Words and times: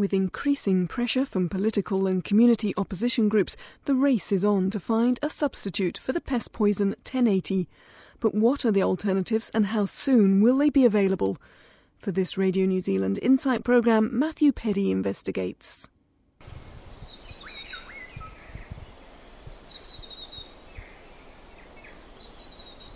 With 0.00 0.14
increasing 0.14 0.88
pressure 0.88 1.26
from 1.26 1.50
political 1.50 2.06
and 2.06 2.24
community 2.24 2.72
opposition 2.78 3.28
groups, 3.28 3.54
the 3.84 3.92
race 3.92 4.32
is 4.32 4.46
on 4.46 4.70
to 4.70 4.80
find 4.80 5.18
a 5.22 5.28
substitute 5.28 5.98
for 5.98 6.14
the 6.14 6.22
pest 6.22 6.54
poison 6.54 6.94
1080. 7.04 7.68
But 8.18 8.34
what 8.34 8.64
are 8.64 8.70
the 8.70 8.82
alternatives 8.82 9.50
and 9.52 9.66
how 9.66 9.84
soon 9.84 10.40
will 10.40 10.56
they 10.56 10.70
be 10.70 10.86
available? 10.86 11.36
For 11.98 12.12
this 12.12 12.38
Radio 12.38 12.64
New 12.64 12.80
Zealand 12.80 13.18
Insight 13.20 13.62
programme, 13.62 14.08
Matthew 14.18 14.52
Peddy 14.52 14.90
investigates. 14.90 15.90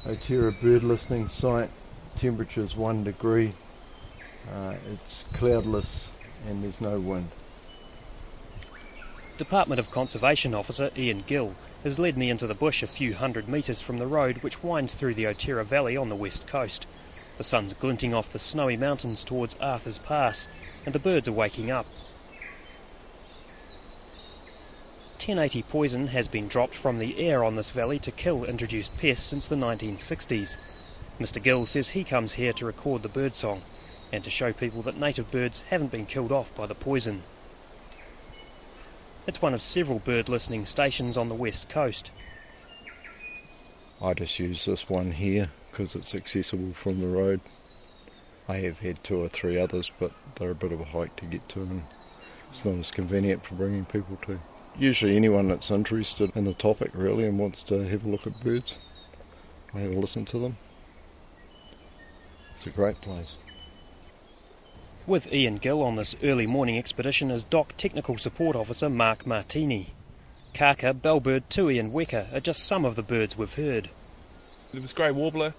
Otira 0.07 0.59
bird 0.63 0.83
listening 0.83 1.29
site, 1.29 1.69
temperature 2.19 2.63
is 2.63 2.75
one 2.75 3.05
degree, 3.05 3.53
uh, 4.51 4.77
it's 4.91 5.25
cloudless 5.35 6.09
and 6.47 6.63
there's 6.63 6.81
no 6.81 6.99
wind. 6.99 7.29
Department 9.37 9.81
of 9.81 9.91
Conservation 9.91 10.55
Officer 10.55 10.91
Ian 10.97 11.25
Gill 11.27 11.55
has 11.83 11.99
led 11.99 12.17
me 12.17 12.31
into 12.31 12.47
the 12.47 12.55
bush 12.55 12.83
a 12.83 12.87
few 12.87 13.15
hundred 13.15 13.49
metres 13.49 13.81
from 13.81 13.99
the 13.99 14.07
road 14.07 14.39
which 14.39 14.63
winds 14.63 14.95
through 14.95 15.15
the 15.15 15.25
Otira 15.25 15.65
Valley 15.65 15.97
on 15.97 16.09
the 16.09 16.17
west 16.17 16.47
coast. 16.47 16.87
The 17.37 17.45
sun's 17.45 17.73
glinting 17.73 18.15
off 18.15 18.33
the 18.33 18.39
snowy 18.39 18.77
mountains 18.77 19.25
towards 19.25 19.57
Arthur's 19.61 19.99
Pass, 19.99 20.47
and 20.87 20.95
the 20.95 21.01
birds 21.01 21.29
are 21.29 21.33
waking 21.33 21.71
up. 21.71 21.87
1080 25.19 25.63
poison 25.63 26.07
has 26.09 26.29
been 26.29 26.47
dropped 26.47 26.75
from 26.75 26.99
the 26.99 27.19
air 27.19 27.43
on 27.43 27.57
this 27.57 27.71
valley 27.71 27.99
to 27.99 28.11
kill 28.13 28.45
introduced 28.45 28.97
pests 28.99 29.25
since 29.25 29.49
the 29.49 29.57
1960s. 29.57 30.59
Mr 31.19 31.43
Gill 31.43 31.67
says 31.67 31.91
he 31.91 32.05
comes 32.05 32.35
here 32.35 32.53
to 32.53 32.67
record 32.67 33.03
the 33.03 33.09
birdsong 33.09 33.63
and 34.13 34.23
to 34.25 34.31
show 34.31 34.53
people 34.53 34.83
that 34.83 34.97
native 34.97 35.31
birds 35.31 35.63
haven't 35.71 35.91
been 35.91 36.07
killed 36.07 36.33
off 36.33 36.55
by 36.57 36.67
the 36.67 36.75
poison. 36.75 37.23
It's 39.27 39.43
one 39.43 39.55
of 39.55 39.63
several 39.63 39.99
bird 39.99 40.29
listening 40.29 40.67
stations 40.67 41.17
on 41.17 41.29
the 41.29 41.35
west 41.35 41.69
coast. 41.69 42.11
I 44.03 44.15
just 44.15 44.39
use 44.39 44.65
this 44.65 44.89
one 44.89 45.13
here 45.13 45.51
because 45.71 45.95
it's 45.95 46.15
accessible 46.15 46.75
from 46.75 47.01
the 47.01 47.07
road. 47.07 47.41
I 48.49 48.57
have 48.59 48.81
had 48.81 49.03
two 49.03 49.17
or 49.17 49.29
three 49.29 49.59
others, 49.59 49.91
but 49.99 50.13
they're 50.37 50.51
a 50.51 50.55
bit 50.55 50.73
of 50.73 50.81
a 50.81 50.85
hike 50.85 51.17
to 51.17 51.25
get 51.25 51.49
to, 51.51 51.63
and 51.63 51.83
it's 52.51 52.65
not 52.65 52.75
as 52.75 52.91
convenient 52.91 53.43
for 53.43 53.55
bringing 53.55 53.87
people 53.87 54.19
to 54.27 54.39
usually 54.79 55.17
anyone 55.17 55.49
that's 55.49 55.71
interested 55.71 56.33
in 56.35 56.45
the 56.45 56.55
topic 56.55 56.91
really 56.95 57.27
and 57.27 57.39
wants 57.39 57.63
to 57.65 57.87
have 57.89 58.05
a 58.05 58.09
look 58.09 58.27
at 58.27 58.41
birds, 58.41 58.77
I 59.75 59.81
have 59.81 59.93
a 59.93 59.99
listen 59.99 60.25
to 60.27 60.39
them. 60.39 60.57
It's 62.55 62.67
a 62.67 62.71
great 62.71 63.01
place. 63.01 63.35
With 65.07 65.31
Ian 65.31 65.57
Gill 65.57 65.83
on 65.83 65.97
this 65.97 66.17
early 66.23 66.47
morning 66.47 66.79
expedition 66.79 67.31
is 67.31 67.45
DOC 67.45 67.77
Technical 67.77 68.17
Support 68.17 68.57
Officer 68.57 68.89
Mark 68.89 69.27
Martini. 69.27 69.93
Kaka, 70.55 70.95
bellbird, 70.95 71.43
tui 71.51 71.79
and 71.79 71.93
weka 71.93 72.33
are 72.33 72.41
just 72.41 72.65
some 72.65 72.87
of 72.87 72.97
the 72.97 73.03
birds 73.03 73.37
we've 73.37 73.53
heard. 73.53 73.91
There 74.73 74.81
was 74.81 74.95
grey 74.95 75.11
warbler, 75.11 75.53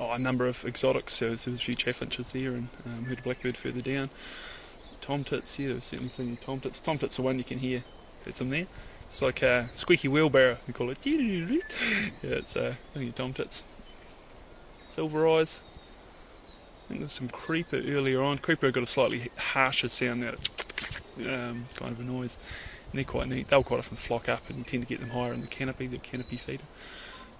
oh, 0.00 0.10
a 0.10 0.18
number 0.18 0.48
of 0.48 0.64
exotics, 0.64 1.12
so 1.12 1.26
there 1.26 1.52
was 1.52 1.60
a 1.60 1.62
few 1.62 1.76
chaffinches 1.76 2.32
there 2.32 2.50
and 2.50 2.68
um, 2.84 3.04
heard 3.04 3.20
a 3.20 3.22
blackbird 3.22 3.56
further 3.56 3.80
down. 3.80 4.10
Tomtits, 5.00 5.56
yeah, 5.60 5.68
there 5.68 5.76
was 5.76 5.84
certainly 5.84 6.10
plenty 6.10 6.32
of 6.32 6.40
tomtits. 6.40 6.82
Tomtits 6.82 7.20
are 7.20 7.22
one 7.22 7.38
you 7.38 7.44
can 7.44 7.60
hear 7.60 7.84
there's 8.24 8.34
some 8.34 8.50
there. 8.50 8.66
It's 9.06 9.22
like 9.22 9.40
a 9.42 9.70
squeaky 9.74 10.08
wheelbarrow, 10.08 10.56
we 10.66 10.72
call 10.72 10.90
it. 10.90 10.98
yeah, 11.06 11.60
it's 12.22 12.56
uh, 12.56 12.74
tomtits. 12.96 13.62
Silver 14.90 15.28
eyes. 15.28 15.60
Think 16.90 17.02
there's 17.02 17.12
some 17.12 17.28
creeper 17.28 17.76
earlier 17.76 18.20
on. 18.20 18.38
Creeper 18.38 18.72
got 18.72 18.82
a 18.82 18.86
slightly 18.86 19.30
harsher 19.38 19.88
sound 19.88 20.24
that 20.24 20.34
um, 21.24 21.66
kind 21.76 21.92
of 21.92 22.00
a 22.00 22.02
noise. 22.02 22.36
And 22.90 22.98
they're 22.98 23.04
quite 23.04 23.28
neat. 23.28 23.46
They'll 23.46 23.62
quite 23.62 23.78
often 23.78 23.96
flock 23.96 24.28
up 24.28 24.50
and 24.50 24.58
you 24.58 24.64
tend 24.64 24.82
to 24.82 24.88
get 24.88 24.98
them 24.98 25.10
higher 25.10 25.32
in 25.32 25.40
the 25.40 25.46
canopy, 25.46 25.86
the 25.86 25.98
canopy 25.98 26.36
feeder. 26.36 26.64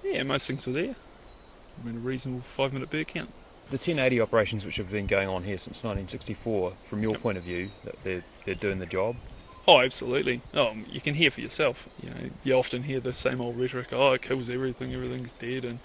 Yeah, 0.04 0.22
most 0.22 0.46
things 0.46 0.68
are 0.68 0.72
there. 0.72 0.94
I 0.94 1.84
mean, 1.84 1.96
a 1.96 1.98
reasonable 1.98 2.42
five 2.42 2.72
minute 2.72 2.90
bird 2.90 3.08
count. 3.08 3.32
The 3.70 3.76
1080 3.76 4.20
operations 4.20 4.64
which 4.64 4.76
have 4.76 4.88
been 4.88 5.08
going 5.08 5.28
on 5.28 5.42
here 5.42 5.58
since 5.58 5.82
1964, 5.82 6.74
from 6.88 7.02
your 7.02 7.12
yep. 7.12 7.20
point 7.20 7.36
of 7.36 7.42
view, 7.42 7.72
that 7.84 8.00
they're, 8.04 8.22
they're 8.44 8.54
doing 8.54 8.78
the 8.78 8.86
job? 8.86 9.16
Oh, 9.66 9.80
absolutely. 9.80 10.42
Oh, 10.54 10.76
you 10.88 11.00
can 11.00 11.14
hear 11.14 11.32
for 11.32 11.40
yourself. 11.40 11.88
You 12.00 12.10
know, 12.10 12.30
you 12.44 12.52
often 12.54 12.84
hear 12.84 13.00
the 13.00 13.14
same 13.14 13.40
old 13.40 13.58
rhetoric. 13.58 13.88
Oh, 13.90 14.12
it 14.12 14.22
kills 14.22 14.48
everything. 14.48 14.94
Everything's 14.94 15.32
dead, 15.32 15.64
and 15.64 15.80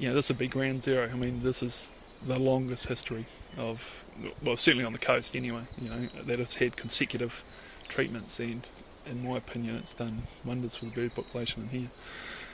you 0.00 0.08
know, 0.08 0.16
this 0.16 0.28
would 0.30 0.38
be 0.38 0.48
ground 0.48 0.82
zero. 0.82 1.08
I 1.08 1.14
mean, 1.14 1.44
this 1.44 1.62
is 1.62 1.94
the 2.24 2.38
longest 2.38 2.86
history 2.86 3.26
of, 3.56 4.04
well, 4.42 4.56
certainly 4.56 4.84
on 4.84 4.92
the 4.92 4.98
coast 4.98 5.36
anyway. 5.36 5.62
You 5.80 5.90
know, 5.90 6.08
that 6.24 6.40
it's 6.40 6.56
had 6.56 6.76
consecutive 6.76 7.44
treatments, 7.88 8.40
and 8.40 8.66
in 9.06 9.26
my 9.26 9.36
opinion, 9.36 9.76
it's 9.76 9.94
done 9.94 10.24
wonders 10.44 10.74
for 10.74 10.86
the 10.86 10.90
bird 10.92 11.14
population 11.14 11.64
in 11.64 11.80
here. 11.80 11.90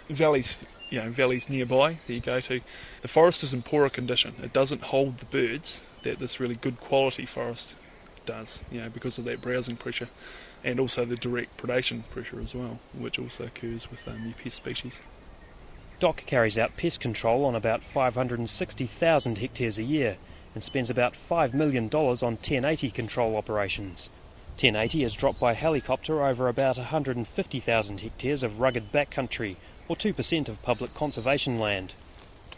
Valleys, 0.08 0.62
you 0.90 1.00
know, 1.00 1.10
valleys 1.10 1.48
nearby 1.48 1.98
that 2.06 2.12
you 2.12 2.20
go 2.20 2.40
to. 2.40 2.60
The 3.02 3.08
forest 3.08 3.44
is 3.44 3.54
in 3.54 3.62
poorer 3.62 3.88
condition. 3.88 4.34
It 4.42 4.52
doesn't 4.52 4.82
hold 4.84 5.18
the 5.18 5.26
birds 5.26 5.84
that 6.02 6.18
this 6.18 6.40
really 6.40 6.56
good 6.56 6.80
quality 6.80 7.26
forest 7.26 7.74
does. 8.26 8.64
You 8.72 8.82
know, 8.82 8.88
because 8.88 9.18
of 9.18 9.24
that 9.26 9.40
browsing 9.40 9.76
pressure 9.76 10.08
and 10.64 10.80
also 10.80 11.04
the 11.04 11.16
direct 11.16 11.56
predation 11.56 12.02
pressure 12.10 12.40
as 12.40 12.54
well, 12.54 12.80
which 12.92 13.18
also 13.18 13.44
occurs 13.44 13.90
with 13.90 14.06
um, 14.08 14.24
new 14.24 14.34
pest 14.34 14.56
species. 14.56 15.00
DOC 16.00 16.24
carries 16.24 16.56
out 16.56 16.78
pest 16.78 16.98
control 16.98 17.44
on 17.44 17.54
about 17.54 17.84
560,000 17.84 19.36
hectares 19.36 19.78
a 19.78 19.82
year 19.82 20.16
and 20.54 20.64
spends 20.64 20.88
about 20.88 21.12
$5 21.12 21.52
million 21.52 21.90
on 21.92 22.36
1080 22.36 22.90
control 22.90 23.36
operations. 23.36 24.08
1080 24.54 25.04
is 25.04 25.12
dropped 25.12 25.38
by 25.38 25.52
helicopter 25.52 26.24
over 26.24 26.48
about 26.48 26.78
150,000 26.78 28.00
hectares 28.00 28.42
of 28.42 28.60
rugged 28.60 28.90
backcountry, 28.90 29.56
or 29.88 29.96
2% 29.96 30.48
of 30.48 30.62
public 30.62 30.94
conservation 30.94 31.58
land. 31.58 31.92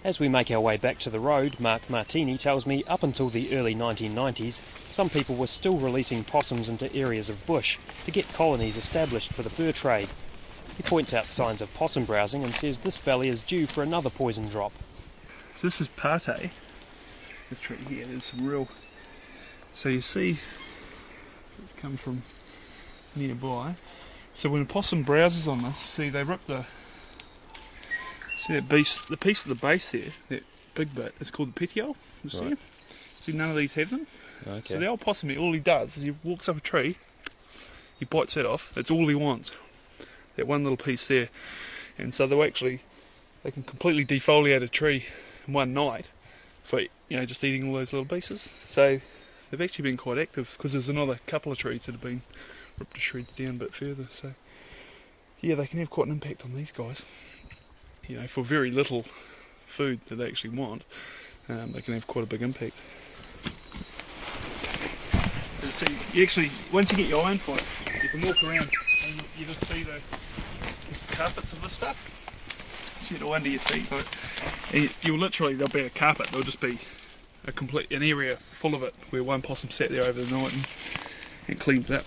As 0.05 0.21
we 0.21 0.29
make 0.29 0.51
our 0.53 0.61
way 0.61 0.77
back 0.77 1.01
to 1.01 1.11
the 1.11 1.21
road, 1.21 1.59
Mark 1.59 1.91
Martini 1.91 2.39
tells 2.39 2.65
me 2.65 2.85
up 2.87 3.03
until 3.03 3.29
the 3.29 3.57
early 3.57 3.75
1990s, 3.75 4.61
some 4.93 5.11
people 5.11 5.35
were 5.35 5.49
still 5.49 5.79
releasing 5.79 6.23
possums 6.23 6.69
into 6.69 6.95
areas 6.95 7.29
of 7.29 7.45
bush 7.45 7.77
to 8.05 8.13
get 8.13 8.33
colonies 8.35 8.77
established 8.77 9.33
for 9.33 9.43
the 9.43 9.51
fur 9.51 9.73
trade. 9.73 10.09
He 10.77 10.83
points 10.83 11.13
out 11.13 11.31
signs 11.31 11.61
of 11.61 11.73
possum 11.75 12.05
browsing 12.05 12.45
and 12.45 12.55
says 12.55 12.79
this 12.79 12.97
valley 12.97 13.29
is 13.29 13.43
due 13.43 13.67
for 13.67 13.83
another 13.83 14.11
poison 14.11 14.49
drop. 14.49 14.73
So 15.57 15.67
this 15.67 15.81
is 15.81 15.89
Pate. 15.89 16.51
This 17.51 17.61
tree 17.61 17.77
here, 17.89 18.07
there's 18.07 18.25
some 18.25 18.47
real... 18.47 18.69
So 19.75 19.89
you 19.89 20.03
see, 20.03 20.39
it's 21.63 21.73
come 21.81 21.97
from 21.97 22.23
nearby. 23.17 23.75
So 24.35 24.51
when 24.51 24.63
a 24.63 24.67
possum 24.67 25.03
browses 25.03 25.47
on 25.47 25.63
this, 25.63 25.77
see 25.77 26.09
they 26.11 26.25
rip 26.25 26.47
the 26.47 26.67
See 28.47 28.55
that 28.55 28.69
piece, 28.69 29.01
the 29.03 29.17
piece 29.17 29.43
of 29.43 29.51
the 29.51 29.55
base 29.55 29.93
there, 29.93 30.11
that 30.29 30.43
big 30.75 30.95
bit, 30.95 31.15
it's 31.21 31.31
called 31.31 31.51
the 31.51 31.53
petiole. 31.53 31.97
You 32.25 32.31
see 32.31 32.45
right. 32.45 32.59
See, 33.21 33.33
none 33.33 33.51
of 33.51 33.57
these 33.57 33.75
have 33.75 33.91
them. 33.91 34.09
Okay. 34.45 34.75
So 34.75 34.81
the 34.81 34.87
old 34.87 35.01
possum, 35.01 35.37
all 35.39 35.53
he 35.53 35.61
does 35.61 35.97
is 35.97 36.03
he 36.03 36.13
walks 36.25 36.49
up 36.49 36.57
a 36.57 36.61
tree, 36.61 36.97
he 38.01 38.05
bites 38.05 38.35
that 38.35 38.45
off. 38.45 38.73
That's 38.75 38.91
all 38.91 39.07
he 39.07 39.15
wants. 39.15 39.53
That 40.37 40.47
one 40.47 40.63
little 40.63 40.77
piece 40.77 41.07
there, 41.07 41.29
and 41.99 42.15
so 42.15 42.27
they'll 42.27 42.43
actually, 42.43 42.81
they 43.43 43.51
can 43.51 43.63
completely 43.63 44.05
defoliate 44.05 44.63
a 44.63 44.69
tree 44.69 45.05
in 45.47 45.53
one 45.53 45.75
night 45.75 46.07
for 46.65 46.81
you 46.81 46.89
know 47.11 47.27
just 47.27 47.45
eating 47.45 47.69
all 47.69 47.75
those 47.75 47.93
little 47.93 48.07
pieces. 48.07 48.49
So 48.69 49.01
they've 49.51 49.61
actually 49.61 49.83
been 49.83 49.97
quite 49.97 50.19
active 50.19 50.55
because 50.57 50.73
there's 50.73 50.89
another 50.89 51.19
couple 51.27 51.53
of 51.53 51.59
trees 51.59 51.87
that 51.87 51.93
have 51.93 52.01
been 52.01 52.23
ripped 52.79 52.95
to 52.95 53.01
shreds 53.01 53.35
down 53.35 53.51
a 53.51 53.53
bit 53.53 53.75
further. 53.75 54.07
So 54.11 54.33
yeah, 55.41 55.55
they 55.55 55.67
can 55.67 55.79
have 55.81 55.91
quite 55.91 56.07
an 56.07 56.13
impact 56.13 56.45
on 56.45 56.55
these 56.55 56.73
guys 56.73 57.03
you 58.09 58.19
know, 58.19 58.27
for 58.27 58.45
very 58.45 58.71
little 58.71 59.05
food 59.67 60.01
that 60.09 60.17
they 60.17 60.27
actually 60.27 60.51
want, 60.51 60.83
um, 61.49 61.73
they 61.73 61.81
can 61.81 61.95
have 61.95 62.07
quite 62.07 62.25
a 62.25 62.27
big 62.27 62.43
impact. 62.43 62.75
So 65.61 65.87
you 66.13 66.23
actually, 66.23 66.51
once 66.73 66.91
you 66.91 66.99
get 66.99 67.09
your 67.09 67.23
for 67.37 67.57
it, 67.57 67.65
you 68.03 68.09
can 68.09 68.23
walk 68.23 68.43
around 68.45 68.71
and 69.05 69.23
you 69.39 69.47
just 69.47 69.65
see 69.67 69.83
the, 69.83 70.01
carpets 71.17 71.53
of 71.53 71.63
the 71.63 71.69
stuff. 71.69 71.97
See 73.01 73.17
it 73.17 73.23
all 73.23 73.33
under 73.35 73.49
your 73.49 73.61
feet. 73.61 73.91
And 74.73 74.95
you'll 75.03 75.19
literally, 75.19 75.55
there'll 75.55 75.73
be 75.73 75.81
a 75.81 75.91
carpet, 75.91 76.29
there'll 76.29 76.45
just 76.45 76.61
be 76.61 76.79
a 77.47 77.53
complete, 77.53 77.91
an 77.91 78.03
area 78.03 78.37
full 78.51 78.75
of 78.75 78.83
it 78.83 78.95
where 79.11 79.23
one 79.23 79.43
possum 79.43 79.71
sat 79.71 79.91
there 79.91 80.05
over 80.05 80.23
the 80.23 80.31
night 80.31 80.53
and, 80.53 80.67
and 81.49 81.61
cleaned 81.61 81.91
it 81.91 81.97
up. 81.97 82.05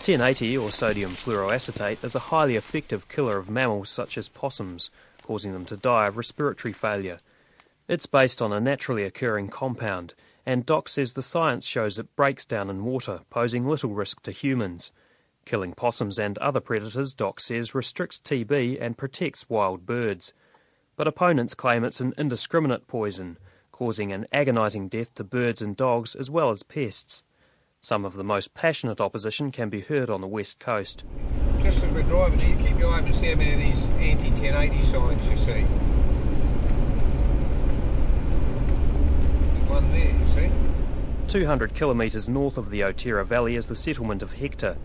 1080 0.00 0.56
or 0.56 0.72
sodium 0.72 1.12
fluoroacetate 1.12 2.02
is 2.02 2.14
a 2.14 2.30
highly 2.30 2.56
effective 2.56 3.06
killer 3.08 3.36
of 3.36 3.48
mammals 3.48 3.90
such 3.90 4.18
as 4.18 4.28
possums, 4.28 4.90
causing 5.22 5.52
them 5.52 5.64
to 5.66 5.76
die 5.76 6.06
of 6.06 6.16
respiratory 6.16 6.72
failure. 6.72 7.20
It's 7.90 8.06
based 8.06 8.40
on 8.40 8.52
a 8.52 8.60
naturally 8.60 9.02
occurring 9.02 9.48
compound, 9.48 10.14
and 10.46 10.64
Doc 10.64 10.88
says 10.88 11.14
the 11.14 11.22
science 11.22 11.66
shows 11.66 11.98
it 11.98 12.14
breaks 12.14 12.44
down 12.44 12.70
in 12.70 12.84
water, 12.84 13.22
posing 13.30 13.64
little 13.64 13.90
risk 13.90 14.22
to 14.22 14.30
humans. 14.30 14.92
Killing 15.44 15.72
possums 15.72 16.16
and 16.16 16.38
other 16.38 16.60
predators, 16.60 17.14
Doc 17.14 17.40
says, 17.40 17.74
restricts 17.74 18.20
TB 18.20 18.80
and 18.80 18.96
protects 18.96 19.50
wild 19.50 19.86
birds. 19.86 20.32
But 20.94 21.08
opponents 21.08 21.54
claim 21.54 21.82
it's 21.82 21.98
an 21.98 22.14
indiscriminate 22.16 22.86
poison, 22.86 23.38
causing 23.72 24.12
an 24.12 24.28
agonising 24.30 24.86
death 24.86 25.12
to 25.16 25.24
birds 25.24 25.60
and 25.60 25.76
dogs 25.76 26.14
as 26.14 26.30
well 26.30 26.50
as 26.50 26.62
pests. 26.62 27.24
Some 27.80 28.04
of 28.04 28.14
the 28.14 28.22
most 28.22 28.54
passionate 28.54 29.00
opposition 29.00 29.50
can 29.50 29.68
be 29.68 29.80
heard 29.80 30.10
on 30.10 30.20
the 30.20 30.28
west 30.28 30.60
coast. 30.60 31.02
Just 31.60 31.82
as 31.82 31.92
we're 31.92 32.04
driving 32.04 32.38
here, 32.38 32.56
keep 32.56 32.78
your 32.78 32.92
eye 32.92 33.00
and 33.00 33.12
see 33.12 33.30
how 33.30 33.34
many 33.34 33.54
of 33.54 33.58
these 33.58 33.84
anti-1080 33.98 34.92
signs 34.92 35.26
you 35.26 35.36
see. 35.36 35.89
There, 39.90 40.10
you 40.10 40.28
see. 40.34 40.50
200 41.28 41.74
kilometres 41.74 42.28
north 42.28 42.58
of 42.58 42.70
the 42.70 42.80
Otira 42.80 43.24
Valley 43.24 43.56
is 43.56 43.66
the 43.66 43.76
settlement 43.76 44.22
of 44.22 44.34
Hector. 44.34 44.76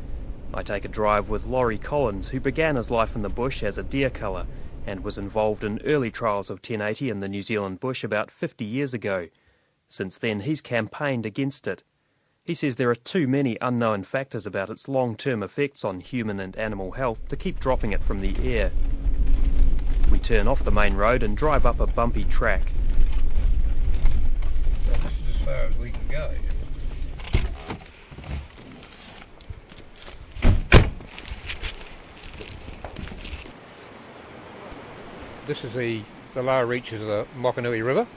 I 0.53 0.63
take 0.63 0.85
a 0.85 0.89
drive 0.89 1.29
with 1.29 1.45
Laurie 1.45 1.77
Collins, 1.77 2.29
who 2.29 2.39
began 2.39 2.75
his 2.75 2.91
life 2.91 3.15
in 3.15 3.21
the 3.21 3.29
bush 3.29 3.63
as 3.63 3.77
a 3.77 3.83
deer 3.83 4.09
culler 4.09 4.45
and 4.85 5.03
was 5.03 5.17
involved 5.17 5.63
in 5.63 5.81
early 5.83 6.11
trials 6.11 6.49
of 6.49 6.57
1080 6.57 7.09
in 7.09 7.19
the 7.19 7.27
New 7.27 7.41
Zealand 7.41 7.79
bush 7.79 8.03
about 8.03 8.31
50 8.31 8.63
years 8.63 8.93
ago. 8.93 9.27
Since 9.89 10.17
then, 10.17 10.41
he's 10.41 10.61
campaigned 10.61 11.25
against 11.25 11.67
it. 11.67 11.83
He 12.43 12.53
says 12.53 12.75
there 12.75 12.91
are 12.91 12.95
too 12.95 13.27
many 13.27 13.57
unknown 13.59 14.03
factors 14.03 14.45
about 14.45 14.69
its 14.69 14.87
long 14.87 15.15
term 15.15 15.41
effects 15.41 15.83
on 15.83 15.99
human 15.99 16.39
and 16.39 16.55
animal 16.57 16.91
health 16.91 17.27
to 17.29 17.35
keep 17.35 17.59
dropping 17.59 17.91
it 17.91 18.03
from 18.03 18.21
the 18.21 18.35
air. 18.47 18.71
We 20.11 20.19
turn 20.19 20.47
off 20.47 20.63
the 20.63 20.71
main 20.71 20.93
road 20.95 21.23
and 21.23 21.35
drive 21.35 21.65
up 21.65 21.79
a 21.79 21.87
bumpy 21.87 22.23
track. 22.23 22.71
Well, 24.87 24.99
this 25.03 25.13
is 25.13 25.35
as 25.35 25.41
far 25.41 25.55
as 25.55 25.75
we 25.77 25.89
can 25.89 26.07
go. 26.07 26.31
This 35.47 35.63
is 35.63 35.73
the, 35.73 36.01
the 36.33 36.41
lower 36.41 36.65
reaches 36.65 37.01
of 37.01 37.07
the 37.07 37.27
Mokihinui 37.37 37.85
River 37.85 38.07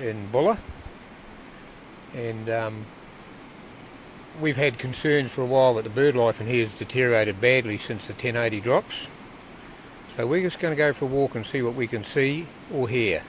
in 0.00 0.26
Buller. 0.32 0.58
And 2.12 2.50
um, 2.50 2.86
we've 4.40 4.56
had 4.56 4.80
concerns 4.80 5.30
for 5.30 5.42
a 5.42 5.46
while 5.46 5.74
that 5.74 5.84
the 5.84 5.90
bird 5.90 6.16
life 6.16 6.40
in 6.40 6.48
here 6.48 6.64
has 6.64 6.74
deteriorated 6.74 7.40
badly 7.40 7.78
since 7.78 8.08
the 8.08 8.14
1080 8.14 8.60
drops. 8.60 9.06
So 10.16 10.26
we're 10.26 10.42
just 10.42 10.58
going 10.58 10.72
to 10.72 10.76
go 10.76 10.92
for 10.92 11.04
a 11.04 11.08
walk 11.08 11.36
and 11.36 11.46
see 11.46 11.62
what 11.62 11.74
we 11.74 11.86
can 11.86 12.02
see 12.02 12.48
or 12.72 12.88
hear. 12.88 13.22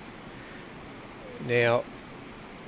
Now, 1.45 1.83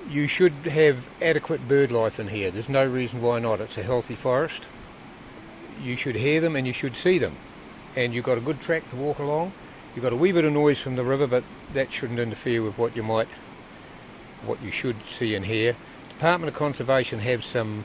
you 0.07 0.27
should 0.27 0.53
have 0.65 1.09
adequate 1.19 1.67
bird 1.67 1.89
life 1.89 2.19
in 2.19 2.27
here. 2.27 2.51
There's 2.51 2.69
no 2.69 2.85
reason 2.85 3.23
why 3.23 3.39
not. 3.39 3.59
It's 3.59 3.77
a 3.79 3.83
healthy 3.83 4.15
forest. 4.15 4.65
You 5.81 5.95
should 5.95 6.15
hear 6.15 6.41
them 6.41 6.55
and 6.55 6.67
you 6.67 6.73
should 6.73 6.95
see 6.95 7.17
them. 7.17 7.37
And 7.95 8.13
you've 8.13 8.25
got 8.25 8.37
a 8.37 8.41
good 8.41 8.61
track 8.61 8.87
to 8.91 8.95
walk 8.95 9.17
along. 9.17 9.53
You've 9.93 10.03
got 10.03 10.13
a 10.13 10.17
wee 10.17 10.31
bit 10.31 10.45
of 10.45 10.53
noise 10.53 10.79
from 10.79 10.95
the 10.95 11.03
river, 11.03 11.27
but 11.27 11.43
that 11.73 11.91
shouldn't 11.91 12.19
interfere 12.19 12.63
with 12.63 12.77
what 12.77 12.95
you 12.95 13.03
might, 13.03 13.27
what 14.45 14.61
you 14.61 14.71
should 14.71 15.05
see 15.05 15.35
and 15.35 15.45
hear. 15.45 15.75
Department 16.07 16.47
of 16.53 16.57
Conservation 16.57 17.19
have 17.19 17.43
some 17.43 17.83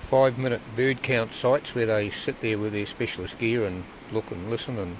five 0.00 0.38
minute 0.38 0.60
bird 0.74 1.02
count 1.02 1.32
sites 1.32 1.72
where 1.74 1.86
they 1.86 2.10
sit 2.10 2.40
there 2.40 2.58
with 2.58 2.72
their 2.72 2.84
specialist 2.84 3.38
gear 3.38 3.64
and 3.64 3.84
look 4.10 4.30
and 4.32 4.50
listen 4.50 4.76
and 4.76 4.96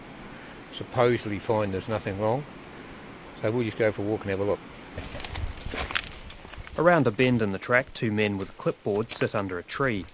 supposedly 0.70 1.40
find 1.40 1.74
there's 1.74 1.88
nothing 1.88 2.20
wrong. 2.20 2.44
So 3.42 3.50
we'll 3.50 3.64
just 3.64 3.76
go 3.76 3.90
for 3.90 4.02
a 4.02 4.04
walk 4.04 4.20
and 4.20 4.30
have 4.30 4.40
a 4.40 4.44
look. 4.44 4.60
Around 6.78 7.08
a 7.08 7.10
bend 7.10 7.42
in 7.42 7.50
the 7.50 7.58
track, 7.58 7.92
two 7.92 8.12
men 8.12 8.38
with 8.38 8.56
clipboards 8.56 9.10
sit 9.10 9.34
under 9.34 9.58
a 9.58 9.64
tree. 9.64 10.06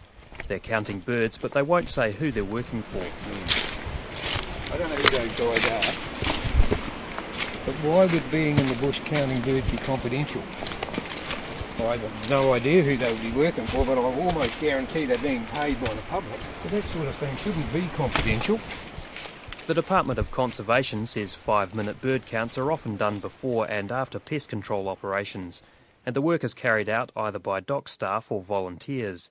They're 0.48 0.58
counting 0.58 1.00
birds, 1.00 1.36
but 1.36 1.52
they 1.52 1.62
won't 1.62 1.90
say 1.90 2.12
who 2.12 2.30
they're 2.30 2.42
working 2.42 2.82
for. 2.82 3.69
I 5.12 5.26
don't 5.26 5.36
who 5.36 5.70
are. 5.72 5.92
But 7.66 7.74
why 7.82 8.06
would 8.06 8.30
being 8.30 8.56
in 8.58 8.66
the 8.66 8.76
bush 8.76 9.00
counting 9.04 9.40
birds 9.42 9.68
be 9.70 9.76
confidential? 9.78 10.42
I 11.80 11.96
have 11.96 12.30
no 12.30 12.52
idea 12.52 12.82
who 12.82 12.96
they 12.96 13.12
would 13.12 13.22
be 13.22 13.32
working 13.32 13.66
for, 13.66 13.84
but 13.84 13.98
I'll 13.98 14.20
almost 14.20 14.60
guarantee 14.60 15.06
they're 15.06 15.18
being 15.18 15.44
paid 15.46 15.80
by 15.80 15.92
the 15.92 16.02
public. 16.02 16.38
But 16.62 16.72
that 16.72 16.84
sort 16.84 17.08
of 17.08 17.14
thing 17.16 17.36
shouldn't 17.38 17.72
be 17.72 17.88
confidential. 17.96 18.60
The 19.66 19.74
Department 19.74 20.18
of 20.18 20.30
Conservation 20.30 21.06
says 21.06 21.34
five 21.34 21.74
minute 21.74 22.00
bird 22.00 22.26
counts 22.26 22.56
are 22.56 22.70
often 22.70 22.96
done 22.96 23.18
before 23.18 23.66
and 23.66 23.90
after 23.90 24.18
pest 24.18 24.48
control 24.48 24.88
operations, 24.88 25.60
and 26.06 26.14
the 26.14 26.22
work 26.22 26.44
is 26.44 26.54
carried 26.54 26.88
out 26.88 27.10
either 27.16 27.38
by 27.38 27.60
DOC 27.60 27.88
staff 27.88 28.30
or 28.30 28.40
volunteers. 28.40 29.30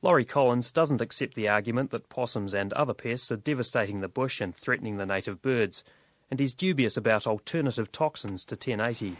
Laurie 0.00 0.24
Collins 0.24 0.70
doesn't 0.70 1.00
accept 1.00 1.34
the 1.34 1.48
argument 1.48 1.90
that 1.90 2.08
possums 2.08 2.54
and 2.54 2.72
other 2.74 2.94
pests 2.94 3.32
are 3.32 3.36
devastating 3.36 4.00
the 4.00 4.08
bush 4.08 4.40
and 4.40 4.54
threatening 4.54 4.96
the 4.96 5.06
native 5.06 5.42
birds, 5.42 5.82
and 6.30 6.38
he's 6.38 6.54
dubious 6.54 6.96
about 6.96 7.26
alternative 7.26 7.90
toxins 7.90 8.44
to 8.44 8.54
1080. 8.54 9.16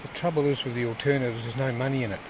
The 0.00 0.08
trouble 0.08 0.46
is 0.46 0.64
with 0.64 0.74
the 0.74 0.86
alternatives, 0.86 1.42
there's 1.42 1.56
no 1.56 1.70
money 1.70 2.02
in 2.02 2.12
it. 2.12 2.20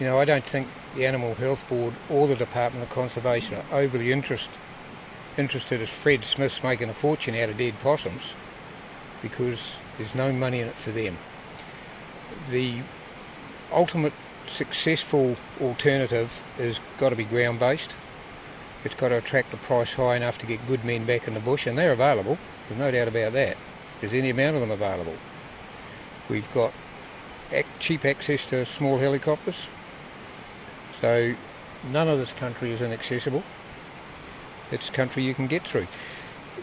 You 0.00 0.06
know, 0.06 0.18
I 0.18 0.24
don't 0.24 0.46
think 0.46 0.66
the 0.96 1.06
Animal 1.06 1.34
Health 1.34 1.68
Board 1.68 1.92
or 2.08 2.26
the 2.26 2.34
Department 2.34 2.82
of 2.82 2.90
Conservation 2.90 3.56
are 3.56 3.78
overly 3.78 4.10
interest, 4.10 4.48
interested 5.36 5.82
as 5.82 5.90
Fred 5.90 6.24
Smith's 6.24 6.62
making 6.62 6.88
a 6.88 6.94
fortune 6.94 7.34
out 7.34 7.50
of 7.50 7.58
dead 7.58 7.78
possums 7.80 8.32
because 9.20 9.76
there's 9.98 10.14
no 10.14 10.32
money 10.32 10.60
in 10.60 10.68
it 10.68 10.76
for 10.76 10.90
them. 10.90 11.18
The 12.48 12.80
ultimate 13.70 14.14
successful 14.52 15.36
alternative 15.60 16.40
has 16.56 16.80
got 16.98 17.08
to 17.08 17.16
be 17.16 17.24
ground 17.24 17.58
based. 17.58 17.94
It's 18.84 18.94
got 18.94 19.08
to 19.08 19.16
attract 19.16 19.54
a 19.54 19.56
price 19.56 19.94
high 19.94 20.16
enough 20.16 20.38
to 20.38 20.46
get 20.46 20.66
good 20.66 20.84
men 20.84 21.06
back 21.06 21.26
in 21.26 21.34
the 21.34 21.40
bush, 21.40 21.66
and 21.66 21.78
they're 21.78 21.92
available. 21.92 22.38
There's 22.68 22.78
no 22.78 22.90
doubt 22.90 23.08
about 23.08 23.32
that. 23.32 23.56
There's 24.00 24.12
any 24.12 24.30
amount 24.30 24.56
of 24.56 24.60
them 24.60 24.70
available. 24.70 25.16
We've 26.28 26.52
got 26.52 26.72
cheap 27.78 28.04
access 28.04 28.46
to 28.46 28.66
small 28.66 28.98
helicopters, 28.98 29.68
so 31.00 31.34
none 31.90 32.08
of 32.08 32.18
this 32.18 32.32
country 32.32 32.72
is 32.72 32.80
inaccessible. 32.82 33.42
It's 34.70 34.90
country 34.90 35.22
you 35.22 35.34
can 35.34 35.46
get 35.46 35.66
through. 35.66 35.86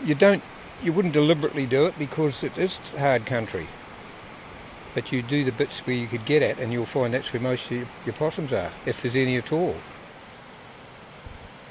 You 0.03 0.15
don't, 0.15 0.43
you 0.83 0.91
wouldn't 0.93 1.13
deliberately 1.13 1.65
do 1.65 1.85
it 1.85 1.97
because 1.99 2.43
it 2.43 2.57
is 2.57 2.77
hard 2.97 3.25
country. 3.25 3.67
But 4.99 5.13
you 5.13 5.21
do 5.21 5.45
the 5.45 5.53
bits 5.53 5.79
where 5.87 5.95
you 5.95 6.07
could 6.07 6.25
get 6.25 6.43
at, 6.43 6.59
and 6.59 6.73
you'll 6.73 6.85
find 6.85 7.13
that's 7.13 7.31
where 7.31 7.41
most 7.41 7.71
of 7.71 7.87
your, 8.05 8.13
possums 8.15 8.51
are, 8.51 8.73
if 8.85 9.01
there's 9.01 9.15
any 9.15 9.37
at 9.37 9.53
all. 9.53 9.77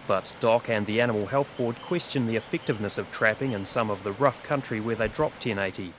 But 0.06 0.32
DOC 0.40 0.70
and 0.70 0.86
the 0.86 1.02
Animal 1.02 1.26
Health 1.26 1.54
Board 1.58 1.76
question 1.82 2.26
the 2.26 2.36
effectiveness 2.36 2.96
of 2.96 3.10
trapping 3.10 3.52
in 3.52 3.66
some 3.66 3.90
of 3.90 4.02
the 4.02 4.12
rough 4.12 4.42
country 4.42 4.80
where 4.80 4.96
they 4.96 5.08
drop 5.08 5.32
1080. 5.32 5.92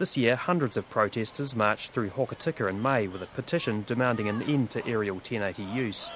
This 0.00 0.16
year, 0.16 0.34
hundreds 0.34 0.76
of 0.76 0.90
protesters 0.90 1.54
marched 1.54 1.92
through 1.92 2.10
Hokitika 2.10 2.68
in 2.68 2.82
May 2.82 3.06
with 3.06 3.22
a 3.22 3.26
petition 3.26 3.84
demanding 3.86 4.28
an 4.28 4.42
end 4.42 4.72
to 4.72 4.84
aerial 4.88 5.14
1080 5.14 5.62
use. 5.62 6.10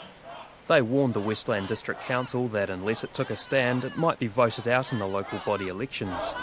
They 0.66 0.82
warned 0.82 1.14
the 1.14 1.20
Westland 1.20 1.68
District 1.68 2.02
Council 2.02 2.48
that 2.48 2.70
unless 2.70 3.04
it 3.04 3.14
took 3.14 3.30
a 3.30 3.36
stand, 3.36 3.84
it 3.84 3.96
might 3.96 4.18
be 4.18 4.26
voted 4.26 4.66
out 4.66 4.92
in 4.92 4.98
the 4.98 5.06
local 5.06 5.38
body 5.46 5.68
elections. 5.68 6.34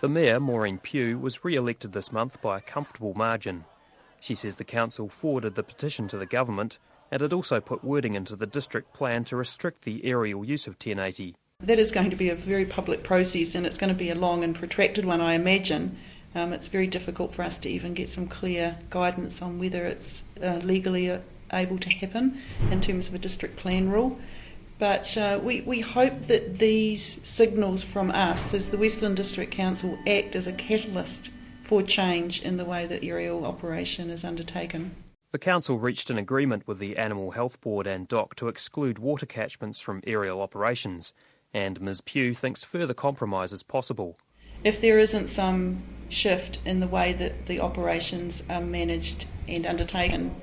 The 0.00 0.08
Mayor, 0.08 0.38
Maureen 0.38 0.78
Pugh, 0.78 1.18
was 1.18 1.44
re 1.44 1.56
elected 1.56 1.92
this 1.92 2.12
month 2.12 2.40
by 2.40 2.58
a 2.58 2.60
comfortable 2.60 3.14
margin. 3.14 3.64
She 4.20 4.36
says 4.36 4.54
the 4.54 4.62
council 4.62 5.08
forwarded 5.08 5.56
the 5.56 5.64
petition 5.64 6.06
to 6.06 6.16
the 6.16 6.24
government 6.24 6.78
and 7.10 7.20
it 7.20 7.32
also 7.32 7.60
put 7.60 7.82
wording 7.82 8.14
into 8.14 8.36
the 8.36 8.46
district 8.46 8.92
plan 8.92 9.24
to 9.24 9.34
restrict 9.34 9.82
the 9.82 10.04
aerial 10.04 10.44
use 10.44 10.68
of 10.68 10.74
1080. 10.74 11.34
That 11.64 11.80
is 11.80 11.90
going 11.90 12.10
to 12.10 12.16
be 12.16 12.30
a 12.30 12.36
very 12.36 12.64
public 12.64 13.02
process 13.02 13.56
and 13.56 13.66
it's 13.66 13.76
going 13.76 13.92
to 13.92 13.98
be 13.98 14.08
a 14.08 14.14
long 14.14 14.44
and 14.44 14.54
protracted 14.54 15.04
one, 15.04 15.20
I 15.20 15.34
imagine. 15.34 15.98
Um, 16.32 16.52
it's 16.52 16.68
very 16.68 16.86
difficult 16.86 17.34
for 17.34 17.42
us 17.42 17.58
to 17.58 17.68
even 17.68 17.94
get 17.94 18.08
some 18.08 18.28
clear 18.28 18.78
guidance 18.90 19.42
on 19.42 19.58
whether 19.58 19.84
it's 19.84 20.22
uh, 20.40 20.60
legally 20.62 21.10
uh, 21.10 21.18
able 21.52 21.78
to 21.78 21.90
happen 21.90 22.40
in 22.70 22.80
terms 22.80 23.08
of 23.08 23.14
a 23.14 23.18
district 23.18 23.56
plan 23.56 23.88
rule. 23.88 24.16
But 24.78 25.16
uh, 25.16 25.40
we, 25.42 25.60
we 25.62 25.80
hope 25.80 26.22
that 26.22 26.58
these 26.58 27.18
signals 27.26 27.82
from 27.82 28.10
us, 28.12 28.54
as 28.54 28.70
the 28.70 28.78
Westland 28.78 29.16
District 29.16 29.50
Council, 29.50 29.98
act 30.06 30.36
as 30.36 30.46
a 30.46 30.52
catalyst 30.52 31.30
for 31.62 31.82
change 31.82 32.40
in 32.42 32.56
the 32.56 32.64
way 32.64 32.86
that 32.86 33.04
aerial 33.04 33.44
operation 33.44 34.08
is 34.08 34.24
undertaken. 34.24 34.94
The 35.30 35.38
council 35.38 35.78
reached 35.78 36.08
an 36.08 36.16
agreement 36.16 36.66
with 36.66 36.78
the 36.78 36.96
Animal 36.96 37.32
Health 37.32 37.60
Board 37.60 37.86
and 37.86 38.08
DOC 38.08 38.34
to 38.36 38.48
exclude 38.48 38.98
water 38.98 39.26
catchments 39.26 39.78
from 39.78 40.00
aerial 40.06 40.40
operations, 40.40 41.12
and 41.52 41.80
Ms 41.80 42.00
Pugh 42.00 42.32
thinks 42.32 42.64
further 42.64 42.94
compromise 42.94 43.52
is 43.52 43.62
possible. 43.62 44.18
If 44.64 44.80
there 44.80 44.98
isn't 44.98 45.26
some 45.26 45.82
shift 46.08 46.58
in 46.64 46.80
the 46.80 46.86
way 46.86 47.12
that 47.12 47.46
the 47.46 47.60
operations 47.60 48.42
are 48.48 48.62
managed 48.62 49.26
and 49.46 49.66
undertaken, 49.66 50.34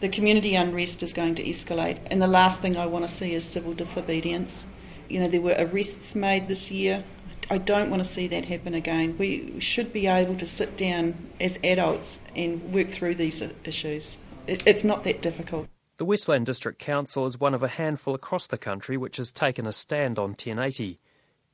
the 0.00 0.08
community 0.08 0.54
unrest 0.54 1.02
is 1.02 1.12
going 1.12 1.34
to 1.36 1.44
escalate. 1.44 1.98
And 2.06 2.22
the 2.22 2.26
last 2.28 2.60
thing 2.60 2.76
I 2.76 2.86
want 2.86 3.06
to 3.06 3.12
see 3.12 3.34
is 3.34 3.44
civil 3.44 3.74
disobedience. 3.74 4.66
You 5.08 5.20
know, 5.20 5.28
there 5.28 5.40
were 5.40 5.56
arrests 5.58 6.14
made 6.14 6.48
this 6.48 6.70
year. 6.70 7.04
I 7.50 7.58
don't 7.58 7.88
want 7.88 8.02
to 8.02 8.08
see 8.08 8.28
that 8.28 8.44
happen 8.44 8.74
again. 8.74 9.16
We 9.16 9.58
should 9.58 9.92
be 9.92 10.06
able 10.06 10.36
to 10.36 10.46
sit 10.46 10.76
down 10.76 11.14
as 11.40 11.58
adults 11.64 12.20
and 12.36 12.72
work 12.72 12.88
through 12.88 13.14
these 13.14 13.42
issues. 13.64 14.18
It's 14.46 14.84
not 14.84 15.04
that 15.04 15.22
difficult. 15.22 15.66
The 15.96 16.04
Westland 16.04 16.46
District 16.46 16.78
Council 16.78 17.26
is 17.26 17.40
one 17.40 17.54
of 17.54 17.62
a 17.62 17.68
handful 17.68 18.14
across 18.14 18.46
the 18.46 18.58
country 18.58 18.96
which 18.96 19.16
has 19.16 19.32
taken 19.32 19.66
a 19.66 19.72
stand 19.72 20.18
on 20.18 20.30
1080. 20.30 21.00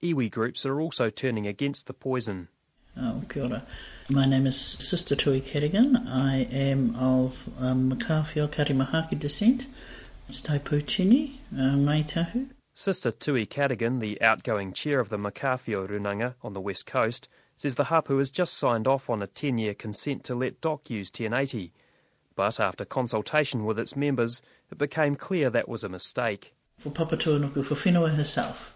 Iwi 0.02 0.30
groups 0.30 0.66
are 0.66 0.80
also 0.80 1.08
turning 1.10 1.46
against 1.46 1.86
the 1.86 1.94
poison. 1.94 2.48
Oh, 2.96 3.22
kia 3.28 3.44
ora. 3.44 3.66
My 4.10 4.26
name 4.26 4.46
is 4.46 4.60
Sister 4.60 5.16
Tui 5.16 5.40
Cadigan. 5.40 6.06
I 6.06 6.46
am 6.52 6.94
of 6.94 7.48
um, 7.58 7.90
Makawhio 7.90 8.46
Karimahaki 8.48 9.18
descent. 9.18 9.66
Taipūtini, 10.30 11.36
uh, 11.54 11.76
Ngaitahu. 11.76 12.50
Sister 12.74 13.10
Tui 13.10 13.46
Cadigan, 13.46 14.00
the 14.00 14.20
outgoing 14.20 14.74
chair 14.74 15.00
of 15.00 15.08
the 15.08 15.16
Makawhio 15.16 15.88
Runanga 15.88 16.34
on 16.42 16.52
the 16.52 16.60
west 16.60 16.84
coast, 16.84 17.30
says 17.56 17.76
the 17.76 17.84
hapu 17.84 18.18
has 18.18 18.30
just 18.30 18.52
signed 18.52 18.86
off 18.86 19.08
on 19.08 19.22
a 19.22 19.26
10 19.26 19.56
year 19.56 19.72
consent 19.72 20.22
to 20.24 20.34
let 20.34 20.60
DOC 20.60 20.90
use 20.90 21.08
1080. 21.08 21.72
But 22.36 22.60
after 22.60 22.84
consultation 22.84 23.64
with 23.64 23.78
its 23.78 23.96
members, 23.96 24.42
it 24.70 24.76
became 24.76 25.14
clear 25.14 25.48
that 25.48 25.66
was 25.66 25.82
a 25.82 25.88
mistake. 25.88 26.52
For 26.78 26.90
Papatūānuku, 26.90 27.64
for 27.64 27.74
Whenua 27.74 28.14
herself, 28.14 28.73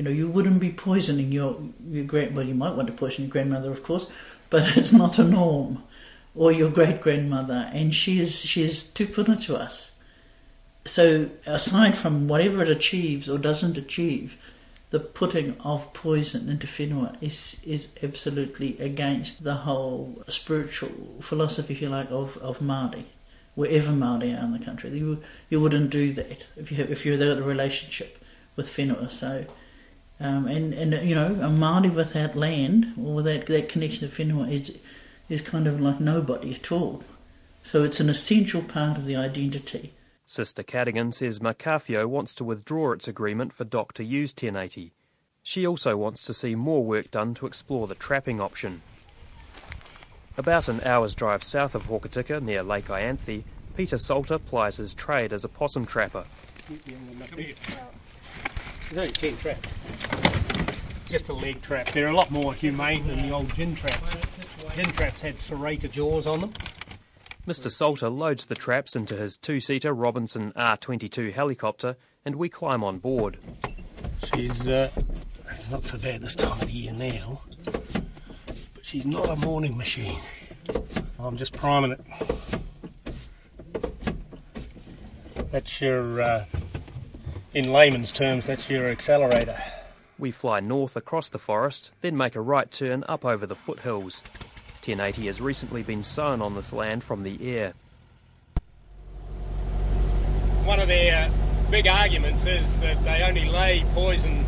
you 0.00 0.04
know, 0.04 0.10
you 0.10 0.30
wouldn't 0.30 0.60
be 0.60 0.70
poisoning 0.70 1.30
your, 1.30 1.60
your 1.90 2.04
grand, 2.04 2.34
well, 2.34 2.46
you 2.46 2.54
might 2.54 2.74
want 2.74 2.86
to 2.86 2.92
poison 2.94 3.24
your 3.24 3.30
grandmother, 3.30 3.70
of 3.70 3.82
course, 3.82 4.06
but 4.48 4.62
it's 4.78 4.94
not 4.94 5.18
a 5.18 5.24
norm, 5.24 5.82
or 6.34 6.50
your 6.50 6.70
great 6.70 7.02
grandmother, 7.02 7.68
and 7.74 7.94
she 7.94 8.18
is, 8.18 8.40
she 8.40 8.62
is 8.62 8.82
tupuna 8.82 9.38
to 9.44 9.56
us. 9.56 9.90
So, 10.86 11.28
aside 11.44 11.98
from 11.98 12.28
whatever 12.28 12.62
it 12.62 12.70
achieves 12.70 13.28
or 13.28 13.36
doesn't 13.36 13.76
achieve, 13.76 14.38
the 14.88 15.00
putting 15.00 15.60
of 15.60 15.92
poison 15.92 16.48
into 16.48 16.66
whenua 16.66 17.22
is, 17.22 17.60
is 17.62 17.88
absolutely 18.02 18.78
against 18.78 19.44
the 19.44 19.54
whole 19.54 20.22
spiritual 20.28 20.92
philosophy, 21.20 21.74
if 21.74 21.82
you 21.82 21.90
like, 21.90 22.10
of, 22.10 22.38
of 22.38 22.60
Māori. 22.60 23.04
Wherever 23.54 23.92
Māori 23.92 24.34
are 24.34 24.44
in 24.44 24.52
the 24.52 24.64
country, 24.64 24.98
you, 24.98 25.22
you 25.50 25.60
wouldn't 25.60 25.90
do 25.90 26.10
that 26.12 26.46
if 26.56 26.72
you 26.72 26.84
if 26.84 27.04
you've 27.04 27.20
got 27.20 27.36
a 27.36 27.42
relationship 27.42 28.24
with 28.56 28.70
whenua. 28.70 29.10
So, 29.10 29.44
um, 30.20 30.46
and, 30.46 30.74
and 30.74 31.08
you 31.08 31.14
know, 31.14 31.34
a 31.34 31.48
Māori 31.48 31.92
without 31.92 32.36
land 32.36 32.92
or 32.98 33.14
without 33.14 33.46
that 33.46 33.68
connection 33.70 34.08
to 34.08 34.14
whenua 34.14 34.50
is, 34.50 34.78
is 35.28 35.40
kind 35.40 35.66
of 35.66 35.80
like 35.80 35.98
nobody 35.98 36.52
at 36.52 36.70
all. 36.70 37.02
So 37.62 37.84
it's 37.84 38.00
an 38.00 38.10
essential 38.10 38.62
part 38.62 38.98
of 38.98 39.06
the 39.06 39.16
identity. 39.16 39.94
Sister 40.26 40.62
Cadigan 40.62 41.12
says 41.12 41.40
Makawhio 41.40 42.06
wants 42.06 42.34
to 42.36 42.44
withdraw 42.44 42.92
its 42.92 43.08
agreement 43.08 43.52
for 43.52 43.64
DOC 43.64 43.94
to 43.94 44.04
use 44.04 44.30
1080. 44.30 44.92
She 45.42 45.66
also 45.66 45.96
wants 45.96 46.24
to 46.26 46.34
see 46.34 46.54
more 46.54 46.84
work 46.84 47.10
done 47.10 47.34
to 47.34 47.46
explore 47.46 47.86
the 47.86 47.94
trapping 47.94 48.40
option. 48.40 48.82
About 50.36 50.68
an 50.68 50.80
hour's 50.84 51.14
drive 51.14 51.42
south 51.42 51.74
of 51.74 51.88
Hokitika, 51.88 52.42
near 52.42 52.62
Lake 52.62 52.86
Ianthe, 52.86 53.44
Peter 53.76 53.98
Salter 53.98 54.38
plies 54.38 54.76
his 54.76 54.94
trade 54.94 55.32
as 55.32 55.44
a 55.44 55.48
possum 55.48 55.86
trapper. 55.86 56.24
There's 58.90 59.06
only 59.06 59.12
10 59.12 59.36
traps. 59.36 59.68
Just 61.08 61.28
a 61.28 61.32
leg 61.32 61.62
trap. 61.62 61.88
They're 61.92 62.08
a 62.08 62.14
lot 62.14 62.30
more 62.30 62.52
humane 62.52 63.06
than 63.06 63.22
the 63.28 63.30
old 63.34 63.54
gin 63.54 63.74
traps. 63.74 64.16
Gin 64.74 64.86
traps 64.86 65.20
had 65.20 65.40
serrated 65.40 65.92
jaws 65.92 66.26
on 66.26 66.40
them. 66.40 66.52
Mr. 67.46 67.70
Salter 67.70 68.08
loads 68.08 68.46
the 68.46 68.54
traps 68.54 68.94
into 68.94 69.16
his 69.16 69.36
two 69.36 69.60
seater 69.60 69.92
Robinson 69.92 70.52
R 70.56 70.76
22 70.76 71.30
helicopter 71.30 71.96
and 72.24 72.36
we 72.36 72.48
climb 72.48 72.84
on 72.84 72.98
board. 72.98 73.38
She's 74.34 74.68
uh, 74.68 74.90
it's 75.50 75.70
not 75.70 75.82
so 75.82 75.98
bad 75.98 76.20
this 76.20 76.34
time 76.34 76.60
of 76.60 76.66
the 76.66 76.72
year 76.72 76.92
now, 76.92 77.42
but 77.64 78.84
she's 78.84 79.06
not 79.06 79.28
a 79.28 79.36
morning 79.36 79.76
machine. 79.76 80.20
I'm 81.18 81.36
just 81.36 81.52
priming 81.52 81.92
it. 81.92 82.00
That's 85.50 85.80
your, 85.80 86.20
uh, 86.22 86.44
in 87.52 87.72
layman's 87.72 88.12
terms, 88.12 88.46
that's 88.46 88.70
your 88.70 88.86
accelerator. 88.86 89.60
We 90.18 90.30
fly 90.30 90.60
north 90.60 90.96
across 90.96 91.28
the 91.28 91.38
forest, 91.38 91.90
then 92.00 92.16
make 92.16 92.36
a 92.36 92.40
right 92.40 92.70
turn 92.70 93.04
up 93.08 93.24
over 93.24 93.46
the 93.46 93.56
foothills. 93.56 94.22
1080 94.84 95.26
has 95.26 95.40
recently 95.40 95.82
been 95.82 96.02
sown 96.02 96.40
on 96.40 96.54
this 96.54 96.72
land 96.72 97.02
from 97.02 97.22
the 97.22 97.56
air. 97.56 97.74
One 100.64 100.78
of 100.78 100.88
their 100.88 101.28
uh, 101.28 101.70
big 101.70 101.86
arguments 101.86 102.44
is 102.44 102.78
that 102.78 103.02
they 103.04 103.22
only 103.22 103.48
lay 103.48 103.84
poison 103.94 104.44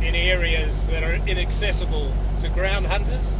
in 0.00 0.14
areas 0.14 0.86
that 0.88 1.02
are 1.02 1.14
inaccessible 1.14 2.12
to 2.42 2.48
ground 2.48 2.86
hunters. 2.86 3.34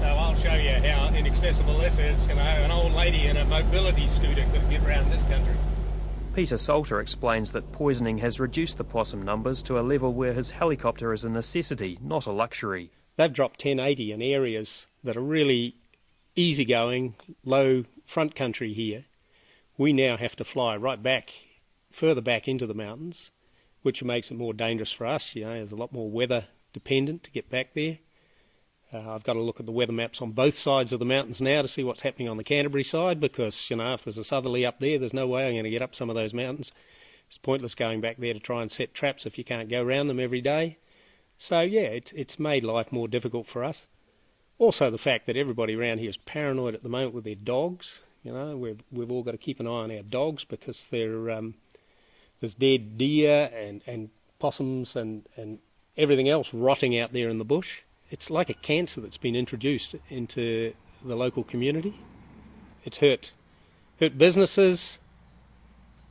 So 0.00 0.04
I'll 0.04 0.34
show 0.34 0.54
you 0.54 0.70
how 0.70 1.08
inaccessible 1.14 1.78
this 1.78 1.98
is. 1.98 2.20
You 2.28 2.34
know, 2.34 2.40
an 2.40 2.70
old 2.70 2.92
lady 2.92 3.26
in 3.26 3.36
a 3.36 3.44
mobility 3.44 4.08
scooter 4.08 4.44
could 4.52 4.68
get 4.70 4.82
around 4.82 5.10
this 5.10 5.22
country. 5.24 5.56
Peter 6.38 6.56
Salter 6.56 7.00
explains 7.00 7.50
that 7.50 7.72
poisoning 7.72 8.18
has 8.18 8.38
reduced 8.38 8.78
the 8.78 8.84
possum 8.84 9.22
numbers 9.22 9.60
to 9.60 9.76
a 9.76 9.82
level 9.82 10.14
where 10.14 10.34
his 10.34 10.50
helicopter 10.50 11.12
is 11.12 11.24
a 11.24 11.28
necessity, 11.28 11.98
not 12.00 12.26
a 12.26 12.30
luxury. 12.30 12.92
They've 13.16 13.32
dropped 13.32 13.64
1080 13.64 14.12
in 14.12 14.22
areas 14.22 14.86
that 15.02 15.16
are 15.16 15.20
really 15.20 15.74
easygoing, 16.36 17.16
low 17.44 17.86
front 18.04 18.36
country 18.36 18.72
here. 18.72 19.06
We 19.76 19.92
now 19.92 20.16
have 20.16 20.36
to 20.36 20.44
fly 20.44 20.76
right 20.76 21.02
back, 21.02 21.32
further 21.90 22.20
back 22.20 22.46
into 22.46 22.68
the 22.68 22.72
mountains, 22.72 23.32
which 23.82 24.04
makes 24.04 24.30
it 24.30 24.36
more 24.36 24.54
dangerous 24.54 24.92
for 24.92 25.06
us. 25.06 25.34
You 25.34 25.42
know, 25.42 25.54
there's 25.54 25.72
a 25.72 25.76
lot 25.76 25.92
more 25.92 26.08
weather 26.08 26.46
dependent 26.72 27.24
to 27.24 27.32
get 27.32 27.50
back 27.50 27.74
there. 27.74 27.98
Uh, 28.92 29.14
I've 29.14 29.24
got 29.24 29.34
to 29.34 29.40
look 29.40 29.60
at 29.60 29.66
the 29.66 29.72
weather 29.72 29.92
maps 29.92 30.22
on 30.22 30.32
both 30.32 30.54
sides 30.54 30.92
of 30.92 30.98
the 30.98 31.04
mountains 31.04 31.42
now 31.42 31.60
to 31.60 31.68
see 31.68 31.84
what's 31.84 32.00
happening 32.00 32.28
on 32.28 32.38
the 32.38 32.44
Canterbury 32.44 32.84
side 32.84 33.20
because, 33.20 33.68
you 33.68 33.76
know, 33.76 33.92
if 33.92 34.04
there's 34.04 34.16
a 34.16 34.24
southerly 34.24 34.64
up 34.64 34.80
there, 34.80 34.98
there's 34.98 35.12
no 35.12 35.26
way 35.26 35.46
I'm 35.46 35.52
going 35.52 35.64
to 35.64 35.70
get 35.70 35.82
up 35.82 35.94
some 35.94 36.08
of 36.08 36.16
those 36.16 36.32
mountains. 36.32 36.72
It's 37.26 37.36
pointless 37.36 37.74
going 37.74 38.00
back 38.00 38.16
there 38.16 38.32
to 38.32 38.40
try 38.40 38.62
and 38.62 38.70
set 38.70 38.94
traps 38.94 39.26
if 39.26 39.36
you 39.36 39.44
can't 39.44 39.68
go 39.68 39.82
around 39.82 40.08
them 40.08 40.18
every 40.18 40.40
day. 40.40 40.78
So, 41.36 41.60
yeah, 41.60 41.82
it's, 41.82 42.12
it's 42.12 42.38
made 42.38 42.64
life 42.64 42.90
more 42.90 43.08
difficult 43.08 43.46
for 43.46 43.62
us. 43.62 43.86
Also, 44.58 44.90
the 44.90 44.96
fact 44.96 45.26
that 45.26 45.36
everybody 45.36 45.76
around 45.76 45.98
here 45.98 46.08
is 46.08 46.16
paranoid 46.16 46.74
at 46.74 46.82
the 46.82 46.88
moment 46.88 47.14
with 47.14 47.24
their 47.24 47.34
dogs. 47.34 48.00
You 48.24 48.32
know, 48.32 48.56
we've, 48.56 48.82
we've 48.90 49.10
all 49.10 49.22
got 49.22 49.32
to 49.32 49.38
keep 49.38 49.60
an 49.60 49.66
eye 49.66 49.70
on 49.70 49.90
our 49.90 50.02
dogs 50.02 50.44
because 50.44 50.88
they're, 50.88 51.30
um, 51.30 51.54
there's 52.40 52.54
dead 52.54 52.96
deer 52.96 53.50
and, 53.54 53.82
and 53.86 54.08
possums 54.38 54.96
and, 54.96 55.26
and 55.36 55.58
everything 55.98 56.30
else 56.30 56.54
rotting 56.54 56.98
out 56.98 57.12
there 57.12 57.28
in 57.28 57.38
the 57.38 57.44
bush 57.44 57.82
it's 58.10 58.30
like 58.30 58.50
a 58.50 58.54
cancer 58.54 59.00
that's 59.00 59.18
been 59.18 59.36
introduced 59.36 59.94
into 60.08 60.72
the 61.04 61.16
local 61.16 61.44
community. 61.44 61.98
It's 62.84 62.98
hurt 62.98 63.32
hurt 64.00 64.16
businesses, 64.16 64.98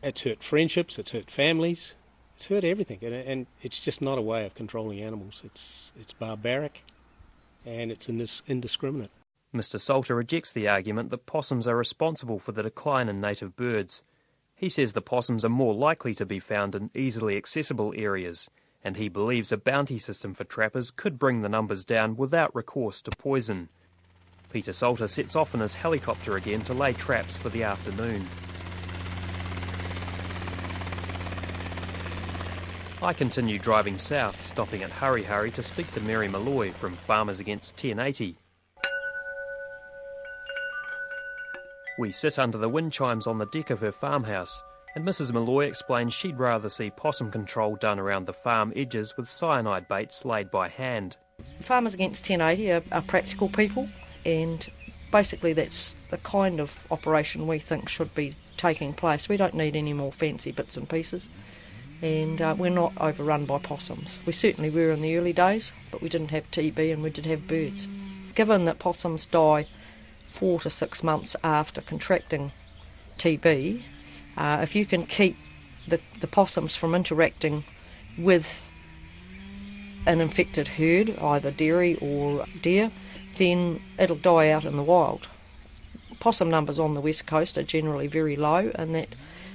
it's 0.04 0.22
hurt 0.22 0.44
friendships, 0.44 1.00
it's 1.00 1.12
hurt 1.12 1.32
families, 1.32 1.96
it's 2.36 2.46
hurt 2.46 2.63
everything, 2.63 3.00
and, 3.01 3.13
and 3.13 3.48
it's 3.62 3.80
just 3.80 4.01
not 4.01 4.18
a 4.18 4.22
way 4.22 4.46
of 4.46 4.54
controlling 4.54 5.01
animals. 5.01 5.42
It's 5.44 5.92
it's 6.00 6.13
barbaric, 6.13 6.84
and 7.66 7.92
it's 7.92 8.08
indis- 8.08 8.44
indiscriminate. 8.48 9.12
Mr. 9.56 9.80
Salter 9.80 10.13
rejects 10.13 10.51
the 10.51 10.68
argument 10.68 11.10
that 11.10 11.25
possums 11.25 11.68
are 11.68 11.77
responsible 11.77 12.38
for 12.38 12.51
the 12.51 12.63
decline 12.63 13.08
in 13.10 13.22
native 13.22 13.56
birds. 13.56 14.04
He 14.56 14.70
says 14.70 14.94
the 14.94 15.01
possums 15.01 15.46
are 15.46 15.50
more 15.50 15.74
likely 15.74 16.13
to 16.16 16.25
be 16.25 16.39
found 16.39 16.75
in 16.75 16.89
easily 16.94 17.38
accessible 17.38 17.94
areas 17.96 18.50
and 18.84 18.98
he 18.98 19.10
believes 19.10 19.52
a 19.52 19.58
bounty 19.58 19.98
system 19.98 20.34
for 20.34 20.44
trappers 20.44 20.92
could 20.92 21.20
bring 21.20 21.42
the 21.42 21.50
numbers 21.50 21.84
down 21.84 22.16
without 22.16 22.56
recourse 22.56 23.02
to 23.02 23.12
poison. 23.12 23.70
Peter 24.52 24.72
Salter 24.72 25.08
sets 25.08 25.36
off 25.36 25.54
in 25.54 25.60
his 25.60 25.76
helicopter 25.76 26.38
again 26.38 26.62
to 26.62 26.74
lay 26.74 26.94
traps 26.94 27.36
for 27.36 27.50
the 27.50 27.64
afternoon. 27.64 28.28
I 33.02 33.14
continue 33.14 33.60
driving 33.60 33.98
south, 33.98 34.42
stopping 34.42 34.82
at 34.82 34.90
Harihari 34.90 35.54
to 35.54 35.62
speak 35.64 35.92
to 35.92 36.00
Mary 36.00 36.28
Malloy 36.28 36.72
from 36.72 36.96
Farmers 36.96 37.40
Against 37.40 37.74
1080. 37.74 38.38
We 42.00 42.12
sit 42.12 42.40
under 42.40 42.58
the 42.58 42.70
wind 42.70 42.94
chimes 42.94 43.28
on 43.28 43.38
the 43.38 43.46
deck 43.48 43.70
of 43.70 43.82
her 43.82 43.92
farmhouse 43.92 44.64
and 44.98 45.06
Mrs. 45.06 45.32
Malloy 45.32 45.66
explains 45.66 46.12
she'd 46.12 46.39
rather 46.39 46.70
see 46.70 46.89
possum 46.89 47.30
control 47.30 47.75
done 47.75 48.00
around 48.00 48.25
the 48.25 48.34
farm 48.34 48.74
edges 48.75 49.16
with 49.16 49.30
cyanide 49.30 49.88
baits 49.88 50.25
laid 50.25 50.50
by 50.50 50.68
hand. 50.70 51.18
Farmers 51.60 51.94
Against 51.94 52.27
1080 52.27 52.72
are, 52.72 52.84
are 52.92 53.04
practical 53.04 53.48
people, 53.48 53.88
and 54.25 54.68
basically 55.12 55.54
that's 55.54 55.96
the 56.10 56.18
kind 56.18 56.60
of 56.60 56.88
operation 56.89 57.46
we 57.46 57.60
think 57.60 57.88
should 57.89 58.16
be 58.16 58.36
taking 58.58 58.92
place. 58.92 59.30
We 59.30 59.38
don't 59.38 59.54
need 59.54 59.75
any 59.75 59.94
more 59.94 60.12
fancy 60.12 60.51
bits 60.51 60.77
and 60.77 60.89
pieces, 60.89 61.30
and 62.01 62.42
uh, 62.42 62.56
we're 62.58 62.72
not 62.72 62.94
overrun 63.00 63.46
by 63.46 63.60
possums. 63.60 64.18
We 64.25 64.34
certainly 64.34 64.72
were 64.72 64.89
in 64.89 65.04
the 65.04 65.16
early 65.16 65.32
days, 65.32 65.74
but 65.92 66.01
we 66.01 66.10
didn't 66.10 66.32
have 66.32 66.50
TB 66.50 66.92
and 66.92 67.04
we 67.04 67.12
did 67.12 67.27
have 67.27 67.48
birds. 67.48 67.88
Given 68.34 68.66
that 68.66 68.80
possums 68.80 69.27
die 69.27 69.68
four 70.27 70.60
to 70.62 70.72
six 70.72 71.04
months 71.04 71.36
after 71.44 71.82
contracting 71.82 72.51
TB, 73.20 73.84
uh, 74.38 74.60
if 74.62 74.75
you 74.75 74.86
can 74.86 75.06
keep 75.06 75.36
the, 75.88 76.00
the 76.20 76.27
possums 76.27 76.75
from 76.75 76.94
interacting 76.94 77.63
with 78.17 78.62
an 80.06 80.22
infected 80.22 80.67
herd, 80.67 81.17
either 81.20 81.51
dairy 81.51 81.96
or 81.96 82.46
deer, 82.62 82.91
then 83.38 83.82
it'll 84.00 84.15
die 84.15 84.50
out 84.50 84.63
in 84.63 84.77
the 84.77 84.84
wild. 84.84 85.27
possum 86.20 86.50
numbers 86.50 86.79
on 86.79 86.94
the 86.94 87.01
west 87.01 87.25
coast 87.25 87.58
are 87.58 87.63
generally 87.63 88.08
very 88.08 88.36
low, 88.36 88.72
and 88.75 88.96
that 88.96 89.10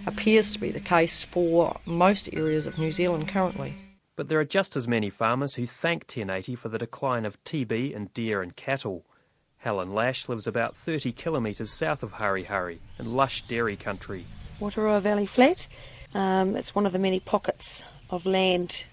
appears 0.06 0.52
to 0.52 0.58
be 0.58 0.70
the 0.70 0.80
case 0.80 1.22
for 1.22 1.78
most 1.86 2.28
areas 2.32 2.66
of 2.66 2.78
New 2.78 2.90
Zealand 2.90 3.28
currently. 3.28 3.74
But 4.16 4.28
there 4.28 4.40
are 4.40 4.44
just 4.44 4.76
as 4.76 4.86
many 4.86 5.10
farmers 5.10 5.54
who 5.54 5.66
thank 5.66 6.02
1080 6.02 6.54
for 6.56 6.68
the 6.68 6.78
decline 6.78 7.24
of 7.24 7.42
TB 7.44 7.92
in 7.92 8.06
deer 8.12 8.42
and 8.42 8.54
cattle. 8.54 9.04
Helen 9.58 9.94
Lash 9.94 10.28
lives 10.28 10.46
about 10.46 10.76
30 10.76 11.12
kilometres 11.12 11.70
south 11.70 12.02
of 12.02 12.14
Harihari 12.14 12.80
in 12.98 13.14
lush 13.14 13.42
dairy 13.42 13.76
country. 13.76 14.26
Whataroa 14.60 15.00
Valley 15.00 15.26
Flat. 15.26 15.66
Um, 16.14 16.56
it's 16.56 16.74
one 16.74 16.86
of 16.86 16.92
the 16.92 16.98
many 16.98 17.20
pockets 17.20 17.82
of 18.10 18.26
land 18.26 18.84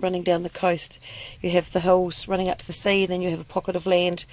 running 0.00 0.22
down 0.22 0.42
the 0.42 0.50
coast. 0.50 0.98
You 1.40 1.50
have 1.50 1.72
the 1.72 1.80
hills 1.80 2.26
running 2.26 2.48
up 2.48 2.58
to 2.58 2.66
the 2.66 2.72
sea, 2.72 3.06
then 3.06 3.22
you 3.22 3.30
have 3.30 3.40
a 3.40 3.44
pocket 3.44 3.76
of 3.76 3.86
land 3.86 4.24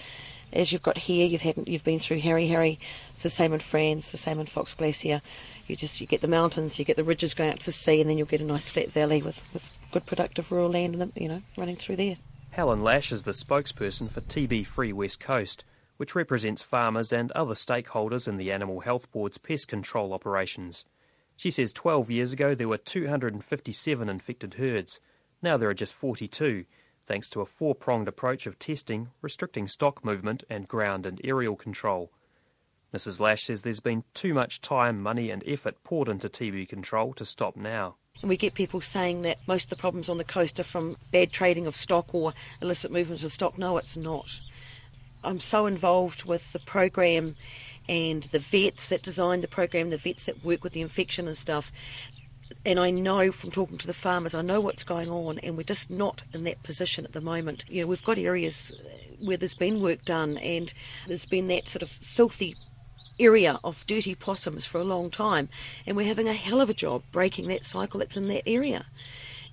as 0.51 0.71
you've 0.71 0.83
got 0.83 0.97
here. 0.97 1.27
You've 1.27 1.41
had 1.41 1.55
you've 1.67 1.83
been 1.83 1.99
through 1.99 2.21
Harihari. 2.21 2.79
It's 3.11 3.23
the 3.23 3.29
same 3.29 3.53
in 3.53 3.59
Franz, 3.59 4.11
the 4.11 4.17
same 4.17 4.39
in 4.39 4.45
Fox 4.45 4.73
Glacier. 4.73 5.21
You 5.67 5.75
just 5.75 6.01
you 6.01 6.07
get 6.07 6.21
the 6.21 6.27
mountains, 6.27 6.79
you 6.79 6.85
get 6.85 6.97
the 6.97 7.03
ridges 7.03 7.33
going 7.33 7.51
up 7.51 7.59
to 7.59 7.65
the 7.65 7.71
sea, 7.71 8.01
and 8.01 8.09
then 8.09 8.17
you'll 8.17 8.27
get 8.27 8.41
a 8.41 8.45
nice 8.45 8.69
flat 8.69 8.91
valley 8.91 9.21
with, 9.21 9.47
with 9.53 9.71
good 9.91 10.05
productive 10.05 10.51
rural 10.51 10.71
land, 10.71 10.95
and 10.95 11.11
you 11.15 11.27
know 11.27 11.41
running 11.57 11.75
through 11.75 11.97
there. 11.97 12.17
Helen 12.51 12.83
Lash 12.83 13.11
is 13.11 13.23
the 13.23 13.31
spokesperson 13.31 14.09
for 14.09 14.21
TB 14.21 14.65
Free 14.65 14.91
West 14.91 15.19
Coast, 15.19 15.63
which 15.99 16.15
represents 16.15 16.61
farmers 16.61 17.11
and 17.11 17.29
other 17.33 17.53
stakeholders 17.53 18.25
in 18.25 18.37
the 18.37 18.53
Animal 18.53 18.79
Health 18.79 19.11
Board's 19.11 19.37
pest 19.37 19.67
control 19.67 20.13
operations. 20.13 20.85
She 21.35 21.51
says 21.51 21.73
12 21.73 22.09
years 22.09 22.31
ago 22.31 22.55
there 22.55 22.69
were 22.69 22.77
257 22.77 24.07
infected 24.07 24.53
herds. 24.53 25.01
Now 25.41 25.57
there 25.57 25.67
are 25.69 25.73
just 25.73 25.93
42, 25.93 26.63
thanks 27.05 27.29
to 27.31 27.41
a 27.41 27.45
four 27.45 27.75
pronged 27.75 28.07
approach 28.07 28.47
of 28.47 28.57
testing, 28.57 29.09
restricting 29.21 29.67
stock 29.67 30.05
movement, 30.05 30.45
and 30.49 30.69
ground 30.69 31.05
and 31.05 31.19
aerial 31.21 31.57
control. 31.57 32.13
Mrs. 32.95 33.19
Lash 33.19 33.43
says 33.43 33.63
there's 33.63 33.81
been 33.81 34.05
too 34.13 34.33
much 34.33 34.61
time, 34.61 35.03
money, 35.03 35.29
and 35.29 35.43
effort 35.45 35.83
poured 35.83 36.07
into 36.07 36.29
TB 36.29 36.69
control 36.69 37.11
to 37.15 37.25
stop 37.25 37.57
now. 37.57 37.97
We 38.23 38.37
get 38.37 38.53
people 38.53 38.79
saying 38.79 39.23
that 39.23 39.37
most 39.47 39.65
of 39.65 39.69
the 39.71 39.75
problems 39.75 40.07
on 40.07 40.17
the 40.17 40.23
coast 40.23 40.61
are 40.61 40.63
from 40.63 40.95
bad 41.11 41.33
trading 41.33 41.67
of 41.67 41.75
stock 41.75 42.15
or 42.15 42.33
illicit 42.61 42.89
movements 42.89 43.25
of 43.25 43.33
stock. 43.33 43.57
No, 43.57 43.77
it's 43.77 43.97
not. 43.97 44.39
I'm 45.23 45.39
so 45.39 45.65
involved 45.65 46.25
with 46.25 46.53
the 46.53 46.59
program 46.59 47.35
and 47.87 48.23
the 48.23 48.39
vets 48.39 48.89
that 48.89 49.01
design 49.01 49.41
the 49.41 49.47
program, 49.47 49.89
the 49.89 49.97
vets 49.97 50.27
that 50.27 50.43
work 50.43 50.63
with 50.63 50.73
the 50.73 50.81
infection 50.81 51.27
and 51.27 51.37
stuff. 51.37 51.71
And 52.65 52.79
I 52.79 52.91
know 52.91 53.31
from 53.31 53.51
talking 53.51 53.77
to 53.79 53.87
the 53.87 53.93
farmers, 53.93 54.35
I 54.35 54.41
know 54.41 54.59
what's 54.59 54.83
going 54.83 55.09
on, 55.09 55.39
and 55.39 55.57
we're 55.57 55.63
just 55.63 55.89
not 55.89 56.23
in 56.33 56.43
that 56.43 56.61
position 56.61 57.05
at 57.05 57.13
the 57.13 57.21
moment. 57.21 57.65
You 57.67 57.81
know, 57.81 57.87
we've 57.87 58.03
got 58.03 58.17
areas 58.17 58.73
where 59.23 59.37
there's 59.37 59.53
been 59.53 59.81
work 59.81 60.05
done, 60.05 60.37
and 60.37 60.71
there's 61.07 61.25
been 61.25 61.47
that 61.47 61.67
sort 61.67 61.81
of 61.81 61.89
filthy 61.89 62.55
area 63.19 63.59
of 63.63 63.85
dirty 63.87 64.15
possums 64.15 64.65
for 64.65 64.79
a 64.79 64.83
long 64.83 65.09
time, 65.09 65.49
and 65.85 65.97
we're 65.97 66.07
having 66.07 66.27
a 66.27 66.33
hell 66.33 66.61
of 66.61 66.69
a 66.69 66.73
job 66.73 67.03
breaking 67.11 67.47
that 67.47 67.65
cycle 67.65 67.99
that's 67.99 68.17
in 68.17 68.27
that 68.27 68.47
area. 68.47 68.85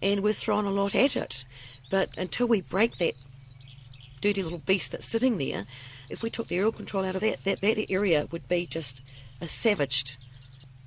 And 0.03 0.23
we're 0.23 0.33
throwing 0.33 0.67
a 0.67 0.71
lot 0.71 0.95
at 0.95 1.17
it. 1.17 1.45
But 1.91 2.11
until 2.19 2.49
we 2.49 2.61
break 2.63 2.99
that 2.99 3.15
dirty 4.27 4.43
little 4.43 4.59
beast 4.59 4.91
that's 4.91 5.07
sitting 5.07 5.39
there, 5.39 5.67
if 6.09 6.21
we 6.21 6.31
took 6.31 6.49
the 6.49 6.57
aerial 6.57 6.73
control 6.73 7.05
out 7.05 7.15
of 7.15 7.21
that, 7.21 7.45
that, 7.45 7.61
that 7.61 7.91
area 7.91 8.27
would 8.33 8.49
be 8.49 8.67
just 8.67 9.03
a 9.41 9.47
savaged 9.47 10.17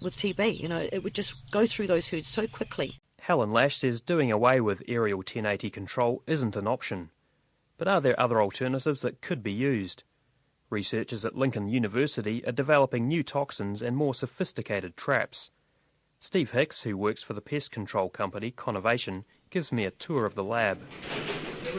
with 0.02 0.16
TB. 0.18 0.60
You 0.60 0.68
know, 0.68 0.90
it 0.92 1.04
would 1.04 1.14
just 1.14 1.50
go 1.52 1.66
through 1.66 1.88
those 1.88 2.10
herds 2.10 2.28
so 2.28 2.48
quickly. 2.48 3.00
Helen 3.22 3.54
Lash 3.54 3.78
says 3.78 4.02
doing 4.02 4.30
away 4.30 4.60
with 4.60 4.84
aerial 4.90 5.20
1080 5.20 5.70
control 5.70 6.22
isn't 6.28 6.58
an 6.58 6.68
option. 6.68 7.12
But 7.78 7.88
are 7.88 8.02
there 8.02 8.20
other 8.20 8.42
alternatives 8.42 9.04
that 9.04 9.22
could 9.22 9.42
be 9.42 9.54
used? 9.54 10.04
Researchers 10.70 11.24
at 11.24 11.38
Lincoln 11.38 11.70
University 11.70 12.46
are 12.46 12.52
developing 12.52 13.08
new 13.08 13.24
toxins 13.24 13.82
and 13.82 13.96
more 13.96 14.14
sophisticated 14.14 14.98
traps. 14.98 15.50
Steve 16.20 16.52
Hicks, 16.52 16.82
who 16.82 16.98
works 16.98 17.24
for 17.24 17.34
the 17.34 17.42
pest 17.42 17.72
control 17.72 18.10
company 18.10 18.52
Connovation, 18.52 19.24
gives 19.50 19.72
me 19.72 19.86
a 19.86 19.92
tour 19.92 20.26
of 20.26 20.36
the 20.36 20.44
lab. 20.44 20.80
The 21.64 21.72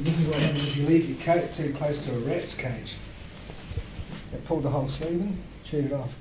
This 0.00 0.18
is 0.18 0.26
what 0.28 0.38
happens 0.38 0.66
if 0.66 0.76
you 0.78 0.86
leave 0.86 1.08
your 1.10 1.18
coat 1.18 1.52
too 1.52 1.74
close 1.74 2.02
to 2.06 2.14
a 2.14 2.18
rat's 2.20 2.54
cage. 2.54 2.96
It 4.32 4.42
pulled 4.46 4.62
the 4.62 4.70
whole 4.70 4.88
sleeve 4.88 5.20
in, 5.20 5.38
chewed 5.62 5.84
it 5.86 5.92
off. 5.92 6.14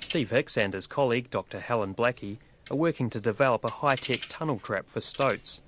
Steve 0.00 0.30
Hicks 0.30 0.58
and 0.58 0.74
his 0.74 0.88
colleague, 0.88 1.30
Dr. 1.30 1.60
Helen 1.60 1.94
Blackie, 1.94 2.38
are 2.68 2.76
working 2.76 3.08
to 3.10 3.20
develop 3.20 3.64
a 3.64 3.68
high 3.68 3.94
tech 3.94 4.22
tunnel 4.28 4.58
trap 4.58 4.88
for 4.88 5.00
stoats. 5.00 5.62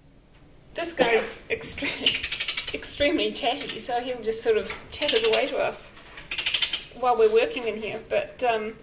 This 0.74 0.92
guy's 0.92 1.46
extre- 1.48 2.74
extremely 2.74 3.30
chatty, 3.30 3.78
so 3.78 4.00
he'll 4.00 4.20
just 4.20 4.42
sort 4.42 4.56
of 4.56 4.72
chatter 4.90 5.18
away 5.28 5.46
to 5.46 5.56
us 5.58 5.92
while 6.98 7.16
we're 7.16 7.32
working 7.32 7.68
in 7.68 7.80
here. 7.80 8.00
But 8.08 8.42
um, 8.42 8.74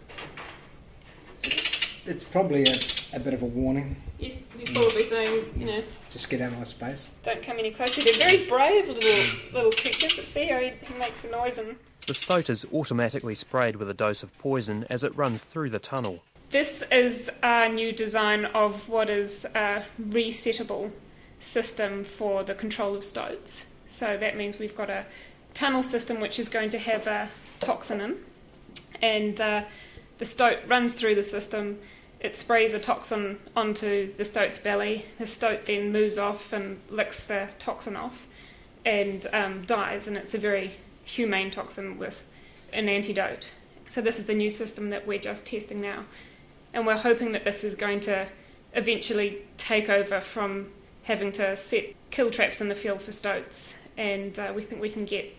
It's 2.06 2.24
probably 2.24 2.64
a, 2.64 2.76
a 3.14 3.20
bit 3.20 3.34
of 3.34 3.42
a 3.42 3.46
warning. 3.46 3.96
he's, 4.18 4.38
he's 4.58 4.72
probably 4.72 5.04
saying, 5.04 5.46
you 5.58 5.66
know, 5.66 5.84
Just 6.10 6.30
get 6.30 6.42
out 6.42 6.54
of 6.54 6.60
my 6.60 6.64
space. 6.64 7.10
don't 7.24 7.42
come 7.44 7.60
any 7.60 7.72
closer. 7.72 8.02
They're 8.02 8.14
very 8.14 8.46
brave 8.48 8.88
little 8.88 9.40
little 9.54 9.72
creatures, 9.72 10.16
but 10.16 10.26
see 10.26 10.48
how 10.48 10.60
he, 10.60 10.72
he 10.82 10.94
makes 10.96 11.22
the 11.22 11.30
noise 11.30 11.58
and 11.58 11.76
The 12.08 12.14
stoat 12.14 12.50
is 12.50 12.66
automatically 12.74 13.36
sprayed 13.36 13.76
with 13.76 13.90
a 13.90 13.94
dose 13.94 14.24
of 14.24 14.38
poison 14.38 14.86
as 14.90 15.04
it 15.04 15.16
runs 15.18 15.44
through 15.44 15.70
the 15.72 15.80
tunnel. 15.80 16.24
This 16.50 16.84
is 16.92 17.30
a 17.44 17.70
new 17.70 17.92
design 17.94 18.46
of 18.46 18.90
what 18.90 19.10
is 19.10 19.46
a 19.56 19.84
resettable 20.02 20.92
system 21.40 22.04
for 22.04 22.44
the 22.44 22.54
control 22.54 22.96
of 22.96 23.04
stoats. 23.04 23.66
So 23.88 24.18
that 24.18 24.38
means 24.38 24.58
we've 24.60 24.76
got 24.76 24.90
a 24.90 25.06
tunnel 25.54 25.84
system 25.84 26.20
which 26.20 26.40
is 26.40 26.50
going 26.50 26.70
to 26.72 26.78
have 26.80 27.08
a 27.08 27.30
toxin 27.60 28.02
in, 28.02 28.18
and 29.02 29.40
uh, 29.42 29.64
the 30.18 30.26
stoat 30.26 30.60
runs 30.68 30.94
through 30.94 31.16
the 31.16 31.24
system. 31.24 31.80
It 32.22 32.36
sprays 32.36 32.74
a 32.74 32.80
toxin 32.80 33.40
onto 33.56 34.14
the 34.14 34.24
stoat's 34.24 34.60
belly. 34.60 35.06
The 35.18 35.28
stoat 35.28 35.66
then 35.66 35.92
moves 35.92 36.18
off 36.18 36.54
and 36.54 36.80
licks 36.90 37.26
the 37.26 37.50
toxin 37.60 37.96
off 37.96 38.28
and 38.86 39.28
um, 39.34 39.66
dies, 39.66 40.08
and 40.08 40.16
it's 40.16 40.34
a 40.34 40.38
very 40.38 40.76
humane 41.04 41.52
toxin 41.52 41.98
with 41.98 42.28
an 42.72 42.88
antidote. 42.88 43.52
So 43.88 44.02
this 44.02 44.20
is 44.20 44.28
the 44.28 44.34
new 44.34 44.50
system 44.50 44.92
that 44.92 45.06
we're 45.06 45.20
just 45.20 45.46
testing 45.46 45.82
now 45.82 46.06
and 46.74 46.86
we're 46.86 46.98
hoping 46.98 47.32
that 47.34 47.44
this 47.44 47.64
is 47.64 47.76
going 47.76 48.00
to 48.02 48.28
eventually 48.74 49.40
take 49.58 49.90
over 49.90 50.22
from 50.22 50.72
having 51.04 51.32
to 51.34 51.56
set 51.56 51.94
kill 52.12 52.32
traps 52.32 52.62
in 52.62 52.70
the 52.70 52.76
field 52.76 53.02
for 53.02 53.12
stoats. 53.12 53.74
And 53.98 54.38
uh, 54.40 54.54
we 54.56 54.62
think 54.62 54.82
we 54.82 54.90
can 54.90 55.06
get 55.06 55.36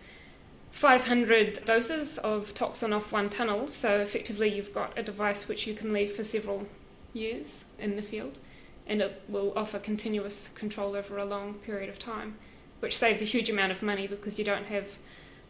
500 0.73 1.65
doses 1.65 2.19
of 2.19 2.55
toxin 2.55 2.93
off 2.93 3.13
one 3.13 3.31
tunnel, 3.31 3.69
so 3.69 4.01
effectively 4.01 4.53
you've 4.53 4.75
got 4.75 4.99
a 4.99 5.03
device 5.03 5.47
which 5.47 5.67
you 5.67 5.75
can 5.75 5.93
leave 5.93 6.13
for 6.13 6.25
several 6.25 6.67
years 7.13 7.65
in 7.79 7.97
the 7.97 8.03
field, 8.03 8.39
and 8.87 9.01
it 9.01 9.23
will 9.29 9.53
offer 9.55 9.79
continuous 9.79 10.49
control 10.55 10.97
over 10.97 11.19
a 11.19 11.25
long 11.25 11.55
period 11.55 11.89
of 11.89 11.99
time, 11.99 12.37
which 12.81 12.97
saves 12.97 13.23
a 13.23 13.27
huge 13.27 13.51
amount 13.51 13.71
of 13.71 13.83
money 13.83 14.07
because 14.07 14.39
you 14.39 14.45
don't 14.45 14.65
have 14.65 14.99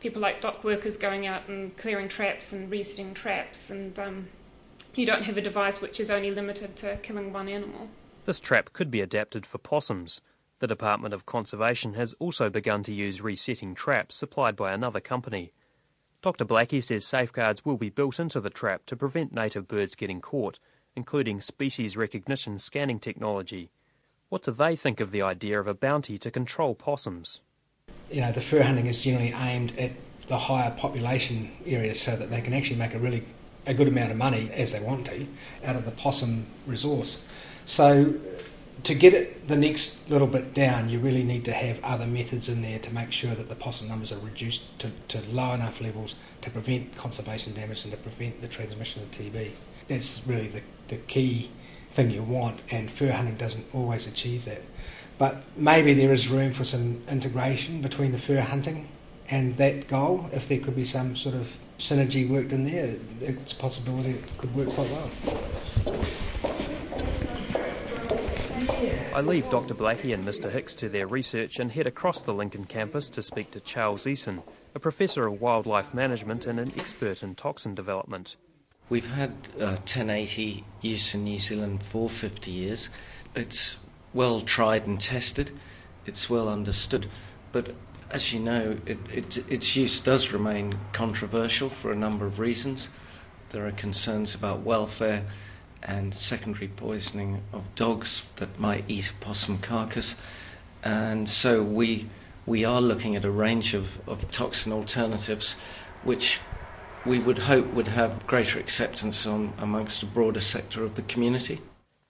people 0.01 0.21
like 0.21 0.41
DOC 0.41 0.65
workers 0.65 0.97
going 0.97 1.27
out 1.27 1.49
and 1.49 1.77
clearing 1.77 2.09
traps 2.09 2.53
and 2.53 2.69
resetting 2.69 3.15
traps 3.15 3.71
and 3.71 3.99
um, 4.01 4.29
you 4.97 5.07
don't 5.07 5.23
have 5.23 5.37
a 5.37 5.41
device 5.41 5.81
which 5.81 6.01
is 6.01 6.11
only 6.11 6.33
limited 6.33 6.75
to 6.77 6.97
killing 6.97 7.33
one 7.33 7.49
animal. 7.49 7.89
This 8.25 8.41
trap 8.41 8.73
could 8.73 8.91
be 8.91 9.01
adapted 9.01 9.47
for 9.47 9.59
possums. 9.59 10.21
The 10.63 10.69
Department 10.69 11.13
of 11.13 11.27
Conservation 11.27 11.95
has 11.95 12.15
also 12.21 12.49
begun 12.49 12.85
to 12.85 12.95
use 12.95 13.21
resetting 13.21 13.75
traps 13.75 14.15
supplied 14.15 14.55
by 14.55 14.71
another 14.71 15.01
company. 15.01 15.53
Dr. 16.23 16.45
Blackie 16.45 16.81
says 16.81 17.05
safeguards 17.05 17.65
will 17.65 17.77
be 17.77 17.91
built 17.91 18.21
into 18.21 18.39
the 18.39 18.49
trap 18.49 18.87
to 18.87 18.95
prevent 18.95 19.35
native 19.35 19.67
birds 19.67 19.97
getting 19.97 20.21
caught, 20.21 20.61
including 20.95 21.41
species 21.41 21.97
recognition 21.97 22.61
scanning 22.61 23.01
technology. 23.01 23.73
What 24.29 24.45
do 24.45 24.53
they 24.53 24.77
think 24.77 25.01
of 25.01 25.11
the 25.11 25.21
idea 25.21 25.59
of 25.59 25.67
a 25.67 25.75
bounty 25.75 26.17
to 26.19 26.31
control 26.31 26.77
possums? 26.77 27.41
You 28.09 28.21
know, 28.21 28.31
the 28.31 28.41
fur 28.41 28.63
hunting 28.63 28.87
is 28.87 29.03
generally 29.03 29.33
aimed 29.33 29.77
at 29.77 29.91
the 30.29 30.39
higher 30.39 30.71
population 30.71 31.51
areas 31.67 32.01
so 32.01 32.15
that 32.15 32.31
they 32.31 32.41
can 32.41 32.55
actually 32.55 32.77
make 32.77 32.95
a 32.95 33.01
really 33.01 33.25
a 33.67 33.75
good 33.75 33.89
amount 33.89 34.13
of 34.13 34.17
money 34.17 34.49
as 34.53 34.71
they 34.71 34.81
want 34.81 35.07
to 35.07 35.27
out 35.65 35.75
of 35.75 35.85
the 35.87 35.91
possum 35.91 36.47
resource. 36.69 37.21
So 37.65 38.15
to 38.85 38.95
get 38.95 39.15
it 39.15 39.47
the 39.47 39.57
next 39.57 40.11
little 40.11 40.27
bit 40.27 40.55
down, 40.55 40.89
you 40.89 40.99
really 40.99 41.23
need 41.23 41.45
to 41.45 41.53
have 41.53 41.83
other 41.85 42.07
methods 42.07 42.49
in 42.49 42.63
there 42.63 42.79
to 42.81 42.93
make 42.93 43.13
sure 43.13 43.35
that 43.35 43.49
the 43.49 43.55
possum 43.55 43.89
numbers 43.89 44.11
are 44.11 44.19
reduced 44.19 44.79
to, 44.81 44.91
to 45.09 45.23
low 45.31 45.53
enough 45.53 45.81
levels 45.81 46.15
to 46.41 46.51
prevent 46.51 46.97
conservation 46.97 47.55
damage 47.55 47.85
and 47.85 47.93
to 47.93 47.99
prevent 47.99 48.41
the 48.41 48.49
transmission 48.49 49.03
of 49.03 49.11
TB. 49.11 49.53
That's 49.89 50.21
really 50.27 50.49
the, 50.49 50.63
the 50.89 50.97
key 50.97 51.51
thing 51.91 52.11
you 52.11 52.23
want, 52.23 52.63
and 52.71 52.91
fur 52.91 53.13
hunting 53.13 53.37
doesn't 53.37 53.67
always 53.73 54.07
achieve 54.07 54.47
that. 54.47 54.63
But 55.19 55.43
maybe 55.57 55.95
there 55.95 56.13
is 56.13 56.29
room 56.29 56.51
for 56.51 56.65
some 56.65 57.03
integration 57.09 57.83
between 57.83 58.13
the 58.13 58.19
fur 58.19 58.41
hunting 58.41 58.89
and 59.29 59.57
that 59.57 59.89
goal, 59.89 60.29
if 60.33 60.49
there 60.49 60.59
could 60.59 60.77
be 60.77 60.85
some 60.85 61.17
sort 61.17 61.35
of 61.35 61.57
synergy 61.79 62.29
worked 62.29 62.53
in 62.53 62.65
there, 62.65 62.97
it's 63.21 63.53
a 63.53 63.57
possibility 63.57 64.11
it 64.11 64.39
could 64.39 64.55
work 64.55 64.69
quite 64.71 64.91
well. 64.91 66.72
I 69.15 69.21
leave 69.21 69.51
Dr. 69.51 69.75
Blackie 69.75 70.15
and 70.15 70.27
Mr. 70.27 70.51
Hicks 70.51 70.73
to 70.75 70.89
their 70.89 71.07
research 71.07 71.59
and 71.59 71.71
head 71.71 71.87
across 71.87 72.23
the 72.23 72.33
Lincoln 72.33 72.65
campus 72.65 73.11
to 73.11 73.21
speak 73.21 73.51
to 73.51 73.61
Charles 73.61 74.05
Eason, 74.05 74.43
a 74.75 74.79
professor 74.79 75.27
of 75.27 75.39
wildlife 75.39 75.93
management 75.93 76.47
and 76.47 76.59
an 76.59 76.73
expert 76.79 77.23
in 77.23 77.35
toxin 77.35 77.75
development. 77.75 78.37
We've 78.89 79.13
had 79.13 79.33
uh, 79.61 79.77
1080 79.85 80.65
use 80.81 81.15
in 81.15 81.25
New 81.25 81.39
Zealand 81.39 81.83
for 81.83 82.09
50 82.09 82.51
years. 82.51 82.89
It's 83.35 83.77
well 84.15 84.41
tried 84.41 84.87
and 84.87 84.99
tested, 84.99 85.51
it's 86.07 86.31
well 86.31 86.49
understood, 86.49 87.07
but 87.53 87.75
as 88.09 88.33
you 88.33 88.41
know, 88.41 88.79
it, 88.87 88.99
it, 89.13 89.51
its 89.51 89.77
use 89.77 90.01
does 90.01 90.33
remain 90.33 90.79
controversial 90.93 91.69
for 91.69 91.93
a 91.93 91.97
number 91.97 92.25
of 92.25 92.39
reasons. 92.39 92.89
There 93.51 93.67
are 93.67 93.73
concerns 93.73 94.35
about 94.35 94.61
welfare 94.61 95.27
and 95.83 96.15
secondary 96.15 96.69
poisoning 96.69 97.43
of 97.53 97.75
dogs 97.75 98.25
that 98.37 98.59
might 98.59 98.85
eat 98.89 99.11
a 99.11 99.25
possum 99.25 99.59
carcass. 99.59 100.17
And 100.83 101.29
so 101.29 101.63
we, 101.63 102.09
we 102.47 102.65
are 102.65 102.81
looking 102.81 103.17
at 103.17 103.25
a 103.25 103.31
range 103.31 103.75
of, 103.75 104.01
of 104.09 104.31
toxin 104.31 104.73
alternatives 104.73 105.57
which 106.03 106.41
we 107.05 107.19
would 107.19 107.39
hope 107.39 107.73
would 107.73 107.89
have 107.89 108.27
greater 108.27 108.59
acceptance 108.59 109.27
on, 109.27 109.53
amongst 109.59 110.03
a 110.03 110.07
broader 110.07 110.41
sector 110.41 110.85
of 110.85 110.95
the 110.95 111.03
community. 111.03 111.61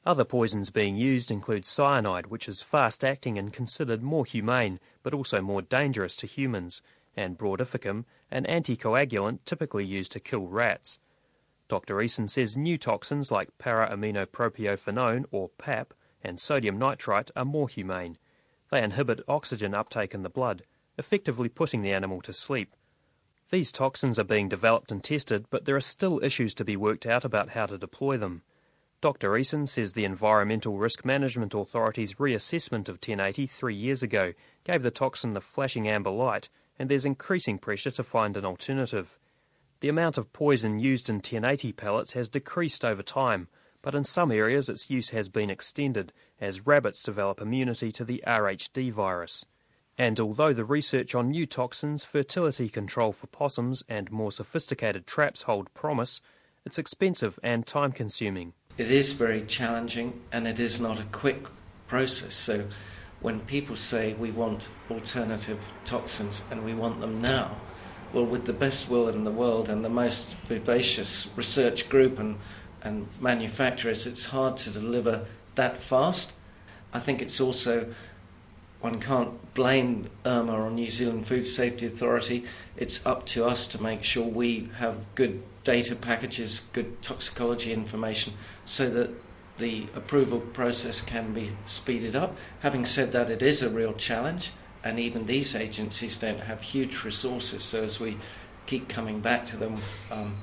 Other 0.04 0.24
poisons 0.24 0.70
being 0.70 0.96
used 0.96 1.30
include 1.30 1.64
cyanide, 1.64 2.26
which 2.26 2.48
is 2.48 2.60
fast 2.60 3.04
acting 3.04 3.38
and 3.38 3.52
considered 3.52 4.02
more 4.02 4.24
humane, 4.24 4.80
but 5.02 5.14
also 5.14 5.40
more 5.40 5.62
dangerous 5.62 6.16
to 6.16 6.26
humans, 6.26 6.82
and 7.16 7.38
brodifacoum, 7.38 8.04
an 8.30 8.44
anticoagulant 8.44 9.38
typically 9.44 9.84
used 9.84 10.12
to 10.12 10.20
kill 10.20 10.46
rats. 10.46 10.98
Dr. 11.72 11.96
Eason 11.96 12.28
says 12.28 12.54
new 12.54 12.76
toxins 12.76 13.30
like 13.30 13.56
para-aminopropionophenone, 13.56 15.24
or 15.30 15.48
PAP, 15.56 15.94
and 16.22 16.38
sodium 16.38 16.78
nitrite 16.78 17.30
are 17.34 17.46
more 17.46 17.66
humane. 17.66 18.18
They 18.70 18.82
inhibit 18.82 19.22
oxygen 19.26 19.72
uptake 19.72 20.12
in 20.12 20.22
the 20.22 20.28
blood, 20.28 20.64
effectively 20.98 21.48
putting 21.48 21.80
the 21.80 21.94
animal 21.94 22.20
to 22.20 22.32
sleep. 22.34 22.76
These 23.50 23.72
toxins 23.72 24.18
are 24.18 24.24
being 24.24 24.50
developed 24.50 24.92
and 24.92 25.02
tested, 25.02 25.46
but 25.48 25.64
there 25.64 25.74
are 25.74 25.80
still 25.80 26.22
issues 26.22 26.52
to 26.56 26.64
be 26.66 26.76
worked 26.76 27.06
out 27.06 27.24
about 27.24 27.48
how 27.48 27.64
to 27.64 27.78
deploy 27.78 28.18
them. 28.18 28.42
Dr. 29.00 29.30
Eason 29.30 29.66
says 29.66 29.94
the 29.94 30.04
Environmental 30.04 30.76
Risk 30.76 31.06
Management 31.06 31.54
Authority's 31.54 32.16
reassessment 32.16 32.90
of 32.90 32.96
1080 32.96 33.46
three 33.46 33.74
years 33.74 34.02
ago 34.02 34.34
gave 34.64 34.82
the 34.82 34.90
toxin 34.90 35.32
the 35.32 35.40
flashing 35.40 35.88
amber 35.88 36.10
light, 36.10 36.50
and 36.78 36.90
there's 36.90 37.06
increasing 37.06 37.56
pressure 37.56 37.92
to 37.92 38.04
find 38.04 38.36
an 38.36 38.44
alternative. 38.44 39.18
The 39.82 39.88
amount 39.88 40.16
of 40.16 40.32
poison 40.32 40.78
used 40.78 41.08
in 41.08 41.16
1080 41.16 41.72
pellets 41.72 42.12
has 42.12 42.28
decreased 42.28 42.84
over 42.84 43.02
time, 43.02 43.48
but 43.82 43.96
in 43.96 44.04
some 44.04 44.30
areas 44.30 44.68
its 44.68 44.90
use 44.90 45.10
has 45.10 45.28
been 45.28 45.50
extended 45.50 46.12
as 46.40 46.68
rabbits 46.68 47.02
develop 47.02 47.40
immunity 47.40 47.90
to 47.90 48.04
the 48.04 48.22
RHD 48.24 48.92
virus. 48.92 49.44
And 49.98 50.20
although 50.20 50.52
the 50.52 50.64
research 50.64 51.16
on 51.16 51.32
new 51.32 51.46
toxins, 51.46 52.04
fertility 52.04 52.68
control 52.68 53.10
for 53.10 53.26
possums, 53.26 53.82
and 53.88 54.08
more 54.12 54.30
sophisticated 54.30 55.04
traps 55.04 55.42
hold 55.42 55.74
promise, 55.74 56.20
it's 56.64 56.78
expensive 56.78 57.40
and 57.42 57.66
time 57.66 57.90
consuming. 57.90 58.52
It 58.78 58.88
is 58.88 59.14
very 59.14 59.42
challenging 59.42 60.20
and 60.30 60.46
it 60.46 60.60
is 60.60 60.78
not 60.78 61.00
a 61.00 61.06
quick 61.10 61.44
process. 61.88 62.34
So 62.36 62.68
when 63.18 63.40
people 63.40 63.74
say 63.74 64.12
we 64.12 64.30
want 64.30 64.68
alternative 64.88 65.58
toxins 65.84 66.44
and 66.52 66.64
we 66.64 66.72
want 66.72 67.00
them 67.00 67.20
now, 67.20 67.56
well, 68.12 68.26
with 68.26 68.44
the 68.44 68.52
best 68.52 68.88
will 68.88 69.08
in 69.08 69.24
the 69.24 69.30
world 69.30 69.68
and 69.68 69.84
the 69.84 69.88
most 69.88 70.34
vivacious 70.44 71.28
research 71.34 71.88
group 71.88 72.18
and, 72.18 72.38
and 72.82 73.08
manufacturers, 73.20 74.06
it's 74.06 74.26
hard 74.26 74.56
to 74.58 74.70
deliver 74.70 75.26
that 75.54 75.80
fast. 75.80 76.32
I 76.92 76.98
think 76.98 77.22
it's 77.22 77.40
also, 77.40 77.92
one 78.80 79.00
can't 79.00 79.54
blame 79.54 80.08
ERMA 80.26 80.52
or 80.52 80.70
New 80.70 80.90
Zealand 80.90 81.26
Food 81.26 81.46
Safety 81.46 81.86
Authority. 81.86 82.44
It's 82.76 83.04
up 83.06 83.24
to 83.26 83.44
us 83.44 83.66
to 83.68 83.82
make 83.82 84.04
sure 84.04 84.26
we 84.26 84.68
have 84.76 85.06
good 85.14 85.42
data 85.64 85.96
packages, 85.96 86.62
good 86.72 87.00
toxicology 87.00 87.72
information, 87.72 88.34
so 88.64 88.90
that 88.90 89.10
the 89.58 89.86
approval 89.94 90.40
process 90.40 91.00
can 91.00 91.32
be 91.32 91.52
speeded 91.66 92.16
up. 92.16 92.36
Having 92.60 92.86
said 92.86 93.12
that, 93.12 93.30
it 93.30 93.42
is 93.42 93.62
a 93.62 93.70
real 93.70 93.92
challenge 93.92 94.52
and 94.84 94.98
even 94.98 95.26
these 95.26 95.54
agencies 95.54 96.16
don't 96.16 96.40
have 96.40 96.62
huge 96.62 97.04
resources. 97.04 97.62
So 97.62 97.84
as 97.84 98.00
we 98.00 98.16
keep 98.66 98.88
coming 98.88 99.20
back 99.20 99.46
to 99.46 99.56
them 99.56 99.76
um, 100.10 100.36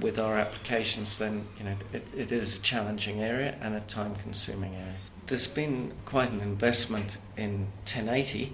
with 0.00 0.18
our 0.18 0.38
applications, 0.38 1.18
then 1.18 1.46
you 1.58 1.64
know 1.64 1.76
it, 1.92 2.06
it 2.14 2.32
is 2.32 2.58
a 2.58 2.60
challenging 2.60 3.22
area 3.22 3.56
and 3.60 3.74
a 3.74 3.80
time-consuming 3.80 4.74
area. 4.74 4.96
There's 5.26 5.46
been 5.46 5.92
quite 6.04 6.30
an 6.30 6.40
investment 6.40 7.18
in 7.36 7.66
1080 7.84 8.52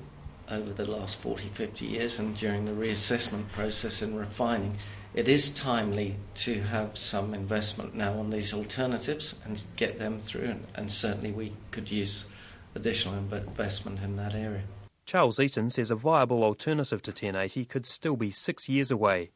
over 0.50 0.72
the 0.72 0.86
last 0.86 1.16
40, 1.16 1.48
50 1.48 1.84
years, 1.86 2.18
and 2.18 2.36
during 2.36 2.64
the 2.64 2.72
reassessment 2.72 3.50
process 3.52 4.02
and 4.02 4.18
refining, 4.18 4.76
it 5.14 5.28
is 5.28 5.50
timely 5.50 6.16
to 6.34 6.62
have 6.62 6.96
some 6.96 7.34
investment 7.34 7.94
now 7.94 8.18
on 8.18 8.30
these 8.30 8.54
alternatives 8.54 9.34
and 9.44 9.62
get 9.76 9.98
them 9.98 10.18
through, 10.18 10.44
and, 10.44 10.66
and 10.74 10.90
certainly 10.90 11.32
we 11.32 11.52
could 11.70 11.90
use 11.90 12.26
additional 12.74 13.14
investment 13.14 14.00
in 14.00 14.16
that 14.16 14.34
area. 14.34 14.62
Charles 15.04 15.38
Eason 15.38 15.70
says 15.70 15.90
a 15.90 15.96
viable 15.96 16.44
alternative 16.44 17.02
to 17.02 17.10
1080 17.10 17.64
could 17.66 17.86
still 17.86 18.16
be 18.16 18.30
six 18.30 18.68
years 18.68 18.90
away. 18.90 19.30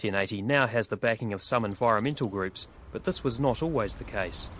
1080 0.00 0.42
now 0.42 0.66
has 0.66 0.88
the 0.88 0.96
backing 0.96 1.32
of 1.32 1.42
some 1.42 1.64
environmental 1.64 2.28
groups, 2.28 2.68
but 2.92 3.04
this 3.04 3.24
was 3.24 3.40
not 3.40 3.62
always 3.62 3.96
the 3.96 4.04
case. 4.04 4.50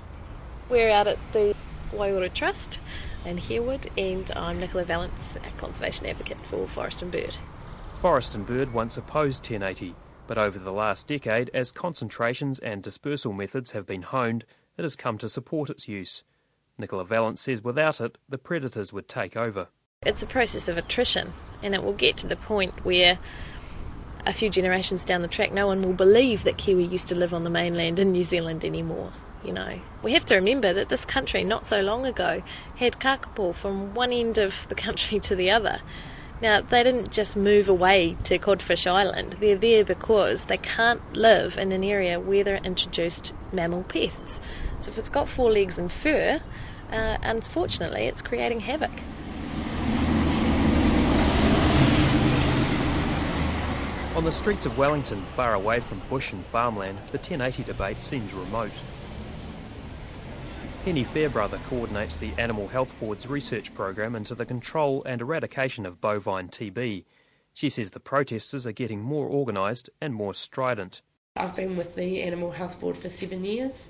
We're 0.69 0.91
out 0.91 1.07
at 1.07 1.19
the 1.33 1.55
Wairora 1.93 2.33
Trust 2.33 2.81
in 3.25 3.39
Harewood, 3.39 3.91
and 3.97 4.31
I'm 4.33 4.61
Nicola 4.61 4.85
Valence, 4.85 5.37
a 5.37 5.59
conservation 5.59 6.07
advocate 6.07 6.45
for 6.47 6.67
Forest 6.67 7.03
and 7.03 7.13
Bird. 7.13 7.37
Forest 8.01 8.35
and 8.35 8.47
Bird 8.47 8.73
once 8.73 8.97
opposed 8.97 9.43
1080, 9.43 9.95
but 10.27 10.39
over 10.39 10.59
the 10.59 10.73
last 10.73 11.07
decade, 11.07 11.51
as 11.55 11.73
concentrations 11.73 12.59
and 12.59 12.83
dispersal 12.83 13.33
methods 13.33 13.73
have 13.73 13.87
been 13.87 14.03
honed, 14.03 14.45
it 14.77 14.83
has 14.83 14.97
come 14.97 15.19
to 15.19 15.29
support 15.29 15.71
its 15.71 15.89
use. 15.89 16.25
Nicola 16.77 17.05
Valence 17.05 17.41
says 17.41 17.63
without 17.63 18.01
it, 18.01 18.19
the 18.29 18.39
predators 18.39 18.93
would 18.93 19.09
take 19.09 19.37
over. 19.37 19.69
It's 20.09 20.23
a 20.23 20.27
process 20.27 20.71
of 20.71 20.79
attrition, 20.79 21.35
and 21.63 21.75
it 21.75 21.83
will 21.83 21.93
get 21.93 22.17
to 22.19 22.27
the 22.27 22.37
point 22.37 22.83
where 22.83 23.19
a 24.25 24.33
few 24.33 24.49
generations 24.49 25.05
down 25.05 25.21
the 25.21 25.29
track, 25.29 25.53
no 25.53 25.67
one 25.67 25.83
will 25.83 25.93
believe 25.93 26.45
that 26.45 26.57
Kiwi 26.57 26.85
used 26.85 27.09
to 27.09 27.15
live 27.15 27.35
on 27.35 27.45
the 27.45 27.51
mainland 27.51 27.99
in 27.99 28.13
New 28.13 28.25
Zealand 28.25 28.65
anymore. 28.65 29.13
You 29.45 29.53
know, 29.53 29.81
we 30.03 30.15
have 30.15 30.25
to 30.27 30.37
remember 30.37 30.73
that 30.73 30.89
this 30.89 31.05
country, 31.05 31.45
not 31.45 31.69
so 31.69 31.83
long 31.83 32.07
ago, 32.07 32.43
had 32.77 33.01
kakapo 33.01 33.55
from 33.55 33.93
one 33.93 34.11
end 34.13 34.39
of 34.39 34.67
the 34.69 34.75
country 34.77 35.21
to 35.21 35.37
the 35.37 35.51
other. 35.51 35.83
Now, 36.41 36.63
they 36.63 36.85
didn't 36.85 37.11
just 37.11 37.37
move 37.37 37.69
away 37.69 38.17
to 38.25 38.39
Codfish 38.39 38.87
Island. 38.87 39.37
They're 39.41 39.57
there 39.57 39.85
because 39.85 40.47
they 40.47 40.57
can't 40.57 41.03
live 41.13 41.59
in 41.59 41.71
an 41.71 41.85
area 41.85 42.19
where 42.19 42.45
there 42.45 42.55
are 42.55 42.65
introduced 42.65 43.35
mammal 43.53 43.83
pests. 43.83 44.41
So, 44.79 44.91
if 44.91 44.97
it's 44.97 45.11
got 45.11 45.29
four 45.29 45.53
legs 45.53 45.77
and 45.77 45.93
fur, 45.93 46.41
uh, 46.91 47.19
unfortunately, 47.21 48.07
it's 48.07 48.23
creating 48.23 48.61
havoc. 48.61 48.93
On 54.19 54.25
the 54.25 54.33
streets 54.33 54.67
of 54.67 54.77
Wellington, 54.77 55.23
far 55.37 55.55
away 55.55 55.79
from 55.79 56.03
bush 56.11 56.33
and 56.33 56.45
farmland, 56.47 56.99
the 57.13 57.19
1080 57.19 57.63
debate 57.63 58.03
seems 58.03 58.33
remote. 58.35 58.73
Penny 60.85 61.05
Fairbrother 61.05 61.61
coordinates 61.69 62.17
the 62.17 62.33
Animal 62.37 62.67
Health 62.67 62.99
Board's 62.99 63.29
research 63.29 63.73
program 63.77 64.17
into 64.17 64.35
the 64.35 64.45
control 64.45 65.05
and 65.05 65.21
eradication 65.21 65.87
of 65.87 66.01
bovine 66.01 66.49
TB. 66.49 67.05
She 67.55 67.71
says 67.71 67.93
the 67.93 68.01
protesters 68.01 68.67
are 68.67 68.73
getting 68.73 69.03
more 69.03 69.29
organised 69.29 69.89
and 70.01 70.13
more 70.13 70.35
strident. 70.35 71.01
I've 71.37 71.55
been 71.55 71.77
with 71.77 71.95
the 71.95 72.21
Animal 72.21 72.51
Health 72.51 72.81
Board 72.81 72.97
for 72.97 73.09
seven 73.09 73.45
years. 73.45 73.89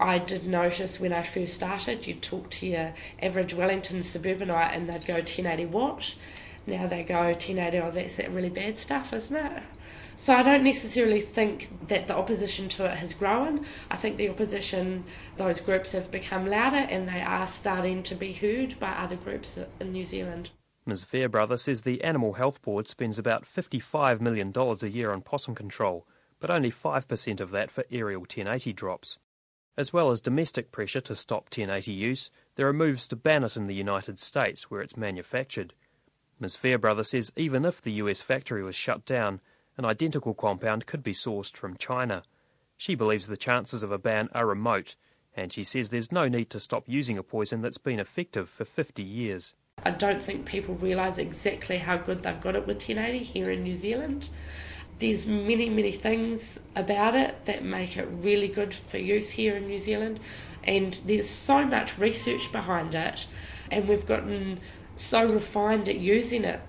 I 0.00 0.18
did 0.18 0.48
notice 0.48 0.98
when 0.98 1.12
I 1.12 1.22
first 1.22 1.54
started, 1.54 2.08
you'd 2.08 2.22
talk 2.22 2.50
to 2.50 2.66
your 2.66 2.92
average 3.22 3.54
Wellington 3.54 4.02
suburbanite 4.02 4.74
and 4.74 4.88
they'd 4.88 5.06
go 5.06 5.14
1080 5.14 5.66
what? 5.66 6.12
Now 6.66 6.86
they 6.86 7.02
go 7.02 7.24
1080, 7.24 7.78
oh, 7.78 7.90
that's 7.90 8.16
that 8.16 8.30
really 8.30 8.50
bad 8.50 8.78
stuff, 8.78 9.12
isn't 9.12 9.36
it? 9.36 9.62
So 10.16 10.34
I 10.34 10.42
don't 10.42 10.64
necessarily 10.64 11.22
think 11.22 11.70
that 11.88 12.06
the 12.06 12.14
opposition 12.14 12.68
to 12.70 12.84
it 12.84 12.96
has 12.98 13.14
grown. 13.14 13.64
I 13.90 13.96
think 13.96 14.18
the 14.18 14.28
opposition, 14.28 15.04
those 15.38 15.60
groups 15.60 15.92
have 15.92 16.10
become 16.10 16.46
louder 16.46 16.76
and 16.76 17.08
they 17.08 17.22
are 17.22 17.46
starting 17.46 18.02
to 18.02 18.14
be 18.14 18.34
heard 18.34 18.78
by 18.78 18.90
other 18.90 19.16
groups 19.16 19.58
in 19.80 19.92
New 19.92 20.04
Zealand. 20.04 20.50
Ms 20.84 21.04
Fairbrother 21.04 21.56
says 21.56 21.82
the 21.82 22.02
Animal 22.02 22.34
Health 22.34 22.60
Board 22.60 22.86
spends 22.86 23.18
about 23.18 23.44
$55 23.44 24.20
million 24.20 24.52
a 24.54 24.86
year 24.86 25.10
on 25.12 25.22
possum 25.22 25.54
control, 25.54 26.06
but 26.38 26.50
only 26.50 26.70
5% 26.70 27.40
of 27.40 27.50
that 27.52 27.70
for 27.70 27.84
aerial 27.90 28.20
1080 28.20 28.72
drops. 28.72 29.18
As 29.76 29.92
well 29.92 30.10
as 30.10 30.20
domestic 30.20 30.72
pressure 30.72 31.00
to 31.00 31.14
stop 31.14 31.44
1080 31.44 31.92
use, 31.92 32.30
there 32.56 32.68
are 32.68 32.72
moves 32.74 33.08
to 33.08 33.16
ban 33.16 33.44
it 33.44 33.56
in 33.56 33.66
the 33.66 33.74
United 33.74 34.20
States 34.20 34.70
where 34.70 34.82
it's 34.82 34.96
manufactured. 34.96 35.72
Ms 36.40 36.56
Fairbrother 36.56 37.04
says 37.04 37.32
even 37.36 37.66
if 37.66 37.82
the 37.82 37.92
US 37.92 38.22
factory 38.22 38.62
was 38.62 38.74
shut 38.74 39.04
down, 39.04 39.40
an 39.76 39.84
identical 39.84 40.34
compound 40.34 40.86
could 40.86 41.02
be 41.02 41.12
sourced 41.12 41.54
from 41.54 41.76
China. 41.76 42.22
She 42.78 42.94
believes 42.94 43.26
the 43.26 43.36
chances 43.36 43.82
of 43.82 43.92
a 43.92 43.98
ban 43.98 44.30
are 44.32 44.46
remote, 44.46 44.96
And 45.36 45.52
she 45.52 45.64
says 45.64 45.90
there's 45.90 46.10
no 46.10 46.28
need 46.28 46.50
to 46.50 46.60
stop 46.60 46.84
using 46.88 47.18
a 47.18 47.22
poison 47.22 47.60
that's 47.60 47.78
been 47.78 48.00
effective 48.00 48.48
for 48.48 48.64
50 48.64 49.02
years. 49.02 49.54
I 49.84 49.90
don't 49.90 50.22
think 50.22 50.44
people 50.44 50.74
realise 50.74 51.18
exactly 51.18 51.78
how 51.78 51.98
good 51.98 52.22
they've 52.22 52.40
got 52.40 52.56
it 52.56 52.66
with 52.66 52.76
1080 52.76 53.24
here 53.24 53.50
in 53.50 53.62
New 53.62 53.76
Zealand. 53.76 54.28
There's 54.98 55.26
many, 55.26 55.70
many 55.70 55.92
things 55.92 56.58
about 56.76 57.14
it 57.14 57.44
that 57.46 57.64
make 57.64 57.96
it 57.96 58.08
really 58.10 58.48
good 58.48 58.74
for 58.74 58.98
use 58.98 59.30
here 59.30 59.56
in 59.56 59.66
New 59.66 59.78
Zealand, 59.78 60.20
and 60.64 61.00
there's 61.06 61.28
so 61.28 61.64
much 61.64 61.98
research 61.98 62.52
behind 62.52 62.94
it, 62.94 63.26
and 63.70 63.88
we've 63.88 64.04
gotten 64.04 64.60
so 65.00 65.26
refined 65.26 65.88
at 65.88 65.98
using 65.98 66.44
it 66.44 66.60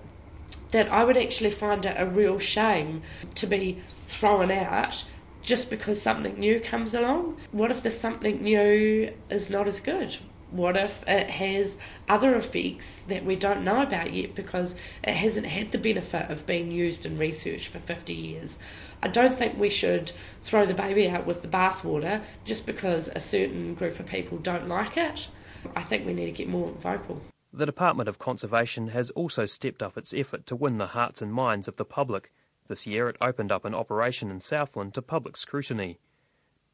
that 0.70 0.90
I 0.90 1.04
would 1.04 1.16
actually 1.16 1.50
find 1.50 1.84
it 1.84 1.94
a 1.98 2.06
real 2.06 2.38
shame 2.38 3.02
to 3.34 3.46
be 3.46 3.82
thrown 3.90 4.50
out 4.50 5.04
just 5.42 5.68
because 5.70 6.00
something 6.00 6.38
new 6.38 6.60
comes 6.60 6.94
along. 6.94 7.36
What 7.50 7.70
if 7.70 7.82
the 7.82 7.90
something 7.90 8.42
new 8.42 9.12
is 9.28 9.50
not 9.50 9.68
as 9.68 9.80
good? 9.80 10.16
What 10.50 10.76
if 10.76 11.02
it 11.08 11.30
has 11.30 11.78
other 12.08 12.34
effects 12.36 13.02
that 13.08 13.24
we 13.24 13.36
don't 13.36 13.64
know 13.64 13.82
about 13.82 14.12
yet 14.12 14.34
because 14.34 14.74
it 15.02 15.14
hasn't 15.14 15.46
had 15.46 15.72
the 15.72 15.78
benefit 15.78 16.30
of 16.30 16.46
being 16.46 16.70
used 16.70 17.06
in 17.06 17.18
research 17.18 17.68
for 17.68 17.78
50 17.78 18.14
years? 18.14 18.58
I 19.02 19.08
don't 19.08 19.38
think 19.38 19.58
we 19.58 19.70
should 19.70 20.12
throw 20.40 20.66
the 20.66 20.74
baby 20.74 21.08
out 21.08 21.26
with 21.26 21.42
the 21.42 21.48
bathwater 21.48 22.22
just 22.44 22.66
because 22.66 23.08
a 23.08 23.20
certain 23.20 23.74
group 23.74 23.98
of 23.98 24.06
people 24.06 24.38
don't 24.38 24.68
like 24.68 24.96
it. 24.96 25.28
I 25.74 25.82
think 25.82 26.06
we 26.06 26.12
need 26.12 26.26
to 26.26 26.32
get 26.32 26.48
more 26.48 26.70
vocal. 26.70 27.22
The 27.54 27.66
Department 27.66 28.08
of 28.08 28.18
Conservation 28.18 28.88
has 28.88 29.10
also 29.10 29.44
stepped 29.44 29.82
up 29.82 29.98
its 29.98 30.14
effort 30.14 30.46
to 30.46 30.56
win 30.56 30.78
the 30.78 30.86
hearts 30.86 31.20
and 31.20 31.30
minds 31.30 31.68
of 31.68 31.76
the 31.76 31.84
public. 31.84 32.32
This 32.66 32.86
year 32.86 33.10
it 33.10 33.16
opened 33.20 33.52
up 33.52 33.66
an 33.66 33.74
operation 33.74 34.30
in 34.30 34.40
Southland 34.40 34.94
to 34.94 35.02
public 35.02 35.36
scrutiny. 35.36 35.98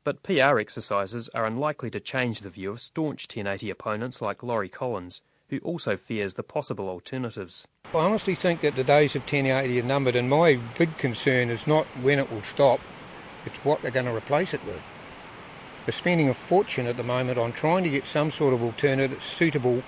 But 0.04 0.22
PR 0.22 0.60
exercises 0.60 1.28
are 1.34 1.46
unlikely 1.46 1.90
to 1.90 1.98
change 1.98 2.42
the 2.42 2.50
view 2.50 2.70
of 2.70 2.80
staunch 2.80 3.24
1080 3.24 3.70
opponents 3.70 4.22
like 4.22 4.44
Laurie 4.44 4.68
Collins, 4.68 5.20
who 5.48 5.58
also 5.64 5.96
fears 5.96 6.34
the 6.34 6.44
possible 6.44 6.88
alternatives. 6.88 7.66
I 7.92 7.98
honestly 7.98 8.36
think 8.36 8.60
that 8.60 8.76
the 8.76 8.84
days 8.84 9.16
of 9.16 9.22
1080 9.22 9.80
are 9.80 9.82
numbered, 9.82 10.14
and 10.14 10.30
my 10.30 10.60
big 10.78 10.96
concern 10.96 11.50
is 11.50 11.66
not 11.66 11.86
when 12.02 12.20
it 12.20 12.30
will 12.30 12.44
stop, 12.44 12.78
it's 13.44 13.64
what 13.64 13.82
they're 13.82 13.90
going 13.90 14.06
to 14.06 14.14
replace 14.14 14.54
it 14.54 14.64
with. 14.64 14.88
They're 15.84 15.92
spending 15.92 16.28
a 16.28 16.34
fortune 16.34 16.86
at 16.86 16.96
the 16.96 17.02
moment 17.02 17.36
on 17.36 17.52
trying 17.52 17.82
to 17.82 17.90
get 17.90 18.06
some 18.06 18.30
sort 18.30 18.54
of 18.54 18.62
alternative 18.62 19.24
suitable 19.24 19.82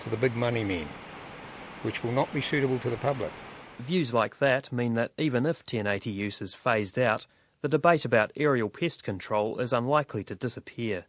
to 0.00 0.10
the 0.10 0.16
big 0.16 0.34
money 0.36 0.64
men, 0.64 0.88
which 1.82 2.02
will 2.02 2.12
not 2.12 2.32
be 2.32 2.40
suitable 2.40 2.78
to 2.80 2.90
the 2.90 2.96
public. 2.96 3.32
Views 3.78 4.12
like 4.12 4.38
that 4.38 4.72
mean 4.72 4.94
that 4.94 5.12
even 5.18 5.46
if 5.46 5.58
1080 5.58 6.10
use 6.10 6.42
is 6.42 6.54
phased 6.54 6.98
out, 6.98 7.26
the 7.62 7.68
debate 7.68 8.04
about 8.04 8.32
aerial 8.36 8.68
pest 8.68 9.04
control 9.04 9.58
is 9.58 9.72
unlikely 9.72 10.24
to 10.24 10.34
disappear. 10.34 11.06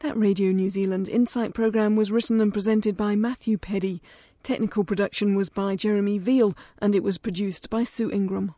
That 0.00 0.16
Radio 0.16 0.52
New 0.52 0.70
Zealand 0.70 1.08
Insight 1.08 1.54
programme 1.54 1.94
was 1.94 2.10
written 2.10 2.40
and 2.40 2.52
presented 2.52 2.96
by 2.96 3.16
Matthew 3.16 3.58
Peddy. 3.58 4.02
Technical 4.42 4.84
production 4.84 5.34
was 5.34 5.50
by 5.50 5.76
Jeremy 5.76 6.18
Veal 6.18 6.54
and 6.78 6.94
it 6.94 7.02
was 7.02 7.18
produced 7.18 7.68
by 7.68 7.84
Sue 7.84 8.10
Ingram. 8.10 8.54